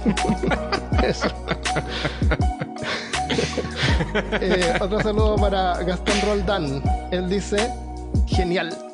[1.03, 1.27] Eso.
[4.41, 6.83] Eh, otro saludo para Gastón Roldán.
[7.13, 7.71] Él dice,
[8.27, 8.90] genial.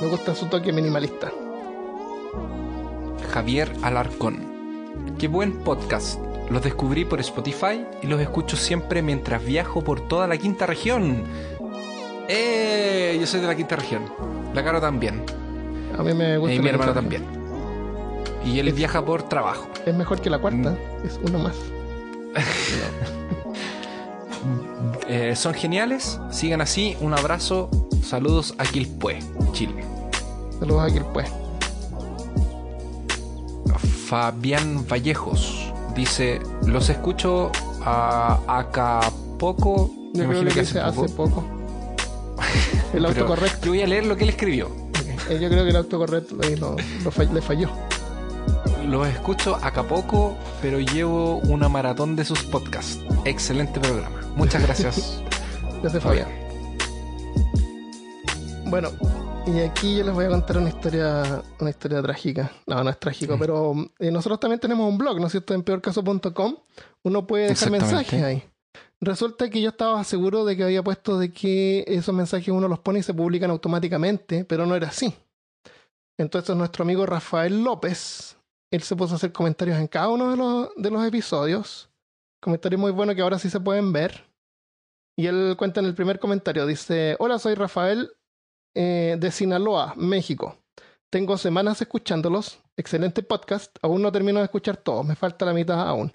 [0.00, 1.32] Me gusta su toque minimalista.
[3.32, 5.14] Javier Alarcón.
[5.18, 6.20] Qué buen podcast.
[6.50, 11.24] Los descubrí por Spotify y los escucho siempre mientras viajo por toda la quinta región.
[12.28, 13.16] ¡Eh!
[13.18, 14.02] Yo soy de la quinta región.
[14.54, 15.24] La Caro también.
[15.98, 16.54] A mí me gusta.
[16.54, 17.24] Y mi hermano también.
[18.44, 19.66] Y él viaja por trabajo.
[19.86, 20.72] Es mejor que la cuarta.
[20.72, 21.06] Mm.
[21.06, 21.56] Es uno más.
[25.08, 26.20] Eh, son geniales.
[26.30, 26.96] Sigan así.
[27.00, 27.68] Un abrazo.
[28.02, 29.18] Saludos a Quilpué,
[29.52, 29.84] Chile.
[30.60, 31.24] Saludos a Quilpue.
[34.08, 37.50] Fabián Vallejos dice: Los escucho
[37.84, 39.00] a acá
[39.38, 39.90] poco.
[40.14, 41.44] Me Yo creo que hace hace poco.
[42.94, 43.66] El autocorrecto.
[43.66, 44.70] Yo voy a leer lo que él escribió.
[45.28, 47.68] Eh, Yo creo que el autocorrecto lo, lo fall- le falló.
[48.86, 53.00] Los escucho acá poco, pero llevo una maratón de sus podcasts.
[53.24, 54.20] Excelente programa.
[54.36, 55.20] Muchas gracias.
[55.82, 56.28] Gracias, Fabián.
[58.66, 58.90] Bueno,
[59.46, 62.52] y aquí yo les voy a contar una historia, una historia trágica.
[62.66, 65.52] No, no es trágico, pero eh, nosotros también tenemos un blog, ¿no es cierto?
[65.52, 66.56] En peorcaso.com.
[67.02, 68.44] Uno puede dejar mensajes ahí.
[69.00, 72.78] Resulta que yo estaba seguro de que había puesto de que esos mensajes uno los
[72.78, 75.12] pone y se publican automáticamente, pero no era así.
[76.18, 78.35] Entonces nuestro amigo Rafael López,
[78.70, 81.88] él se puso a hacer comentarios en cada uno de los, de los episodios.
[82.40, 84.24] Comentarios muy buenos que ahora sí se pueden ver.
[85.18, 88.10] Y él cuenta en el primer comentario, dice, hola, soy Rafael
[88.74, 90.58] eh, de Sinaloa, México.
[91.10, 92.60] Tengo semanas escuchándolos.
[92.76, 93.74] Excelente podcast.
[93.80, 96.12] Aún no termino de escuchar todos, me falta la mitad aún.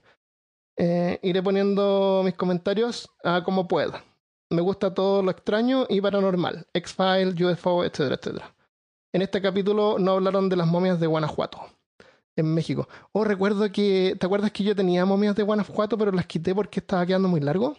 [0.77, 4.03] Eh, iré poniendo mis comentarios a como pueda.
[4.51, 6.67] Me gusta todo lo extraño y paranormal.
[6.73, 8.55] X-File, UFO, etcétera, etcétera.
[9.13, 11.59] En este capítulo no hablaron de las momias de Guanajuato,
[12.35, 12.87] en México.
[13.11, 14.15] Oh, recuerdo que.
[14.19, 17.39] ¿Te acuerdas que yo tenía momias de Guanajuato, pero las quité porque estaba quedando muy
[17.41, 17.75] largo?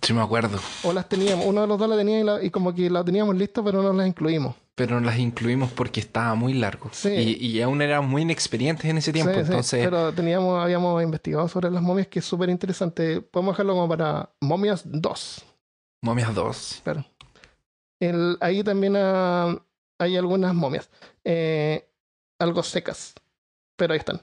[0.00, 0.58] Sí, me acuerdo.
[0.84, 3.04] O las teníamos, uno de los dos la tenía y, la- y como que la
[3.04, 4.54] teníamos lista, pero no las incluimos.
[4.74, 6.88] Pero no las incluimos porque estaba muy largo.
[6.92, 7.10] Sí.
[7.10, 9.32] Y, y aún éramos muy inexperientes en ese tiempo.
[9.34, 13.20] Sí, sí, entonces, pero teníamos, habíamos investigado sobre las momias, que es súper interesante.
[13.20, 15.44] Podemos dejarlo como para momias 2.
[16.02, 16.80] momias 2.
[16.84, 17.04] Claro.
[18.00, 19.58] El, ahí también ah,
[19.98, 20.88] hay algunas momias.
[21.24, 21.86] eh,
[22.42, 23.14] algo secas.
[23.76, 24.20] Pero ahí están.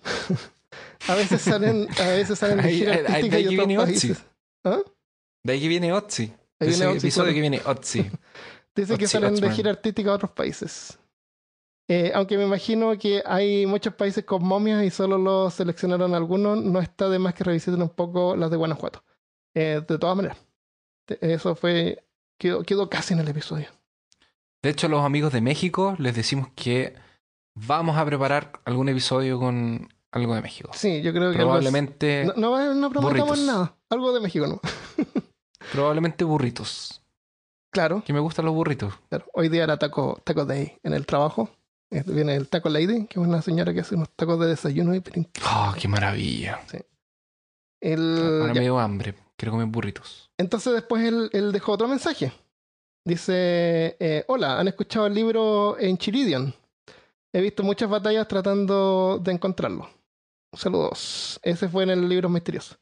[1.08, 4.26] a veces salen, a veces salen de gira ahí- artística ahí y otros países.
[4.64, 4.80] ¿Ah?
[5.44, 6.24] De ahí que viene Otzi.
[6.60, 7.36] Ahí De viene Otzi, episodio claro.
[7.36, 8.00] que viene Otzi.
[8.76, 10.98] Dice que Otzi salen de gira artística a otros países.
[11.92, 16.62] Eh, aunque me imagino que hay muchos países con momias y solo los seleccionaron algunos,
[16.64, 19.04] no está de más que revisiten un poco las de Guanajuato.
[19.56, 20.38] Eh, de todas maneras,
[21.22, 22.04] eso fue.
[22.38, 23.68] Quedó, quedó casi en el episodio.
[24.62, 26.94] De hecho, los amigos de México les decimos que
[27.68, 30.72] vamos a preparar algún episodio con algo de México.
[30.74, 33.76] Sí, yo creo que algo Probablemente, es- no, no, no prometamos nada.
[33.90, 34.60] Algo de México, ¿no?
[35.72, 37.02] probablemente burritos.
[37.72, 38.94] Claro, Que me gustan los burritos.
[39.10, 39.26] claro.
[39.34, 41.50] Hoy día era taco, taco day en el trabajo.
[41.92, 45.00] Viene el Taco Lady, que es una señora que hace unos tacos de desayuno y
[45.00, 46.60] pero Oh, qué maravilla.
[47.82, 48.60] el, Ahora ya.
[48.60, 49.16] me dio hambre.
[49.36, 50.30] Quiero comer burritos.
[50.38, 52.32] Entonces después él, él dejó otro mensaje.
[53.06, 56.54] Dice, eh, hola, ¿han escuchado el libro Enchiridion?
[57.34, 59.90] He visto muchas batallas tratando de encontrarlo.
[60.54, 61.40] Saludos.
[61.44, 62.76] Ese fue en el libro misterioso.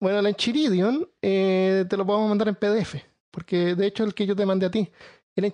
[0.00, 2.96] Bueno, el Enchiridion eh, te lo podemos mandar en PDF,
[3.30, 4.90] porque de hecho el que yo te mandé a ti.
[5.36, 5.52] El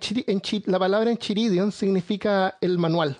[0.66, 3.18] la palabra Enchiridion significa el manual.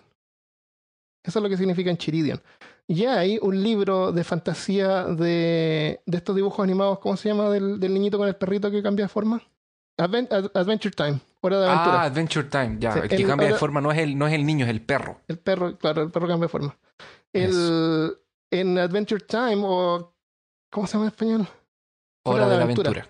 [1.23, 2.41] Eso es lo que significa Enchiridion.
[2.87, 7.51] Y hay un libro de fantasía de, estos dibujos animados, ¿cómo se llama?
[7.51, 9.43] Del, niñito con el perrito que cambia de forma.
[9.99, 12.03] Adven- Ad- Adventure Time, hora de aventura.
[12.03, 12.77] Ah, Adventure Time.
[12.81, 14.71] Ya, Sí, el que cambia de forma no es, el, no es el niño, es
[14.71, 15.21] el perro.
[15.29, 16.79] El perro, claro, el perro cambia de forma.
[17.33, 18.17] El,
[18.51, 20.15] en Adventure Time, o
[20.71, 21.49] ¿cómo se llama en español?
[22.25, 23.09] Hora de la aventura.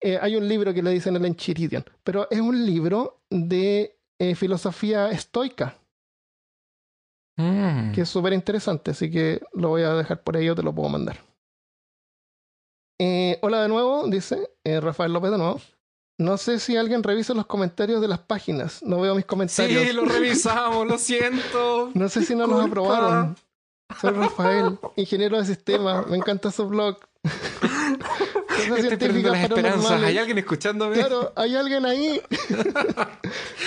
[0.00, 4.34] Eh, hay un libro que le dicen el Enchiridion, pero es un libro de eh,
[4.34, 5.78] filosofía estoica,
[7.38, 7.92] Mm.
[7.92, 10.74] que es súper interesante, así que lo voy a dejar por ahí, yo te lo
[10.74, 11.16] puedo mandar.
[13.00, 15.60] Eh, hola de nuevo, dice eh, Rafael López de nuevo.
[16.22, 18.80] No sé si alguien revisa los comentarios de las páginas.
[18.82, 19.82] No veo mis comentarios.
[19.84, 21.90] Sí, lo revisamos, lo siento.
[21.94, 22.66] No sé si no los Culpa.
[22.68, 23.36] aprobaron.
[24.00, 26.06] Soy Rafael, ingeniero de sistemas.
[26.06, 26.98] Me encanta su blog.
[28.88, 30.02] Estoy las esperanzas.
[30.02, 30.94] ¿Hay alguien escuchándome?
[30.94, 32.22] Claro, hay alguien ahí.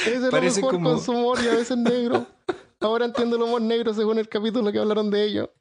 [0.06, 2.26] Ese es lo Parece mejor como- con su humor y a veces negro.
[2.80, 5.52] Ahora entiendo el humor negro según el capítulo que hablaron de ello.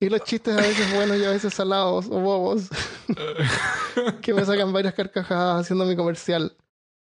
[0.00, 2.68] Y los chistes a veces buenos y a veces salados o bobos.
[4.22, 6.56] que me sacan varias carcajadas haciendo mi comercial.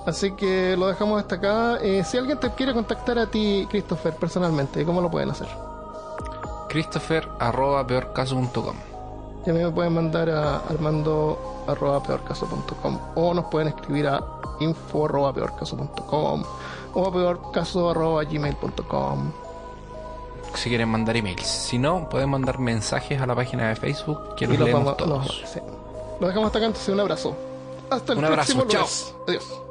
[0.06, 1.78] Así que lo dejamos hasta acá.
[1.82, 5.48] Eh, si alguien te quiere contactar a ti, Christopher, personalmente, ¿cómo lo pueden hacer?
[6.70, 8.76] Christopher arroba peorcaso.com.
[9.46, 14.24] Y a mí me pueden mandar a armando arroba peorcaso.com o nos pueden escribir a
[14.60, 16.44] info arroba peorcaso.com
[16.94, 19.32] o a peorcaso arroba gmail.com.
[20.56, 21.46] Si quieren mandar emails.
[21.48, 24.98] Si no, pueden mandar mensajes a la página de Facebook que los los leemos vamos-
[24.98, 25.42] todos.
[25.42, 25.60] los- sí.
[26.20, 27.36] Lo dejamos hasta acá, entonces un abrazo.
[27.90, 28.82] Hasta el Un abrazo, próximo chao.
[28.82, 29.16] lunes.
[29.28, 29.62] Adiós.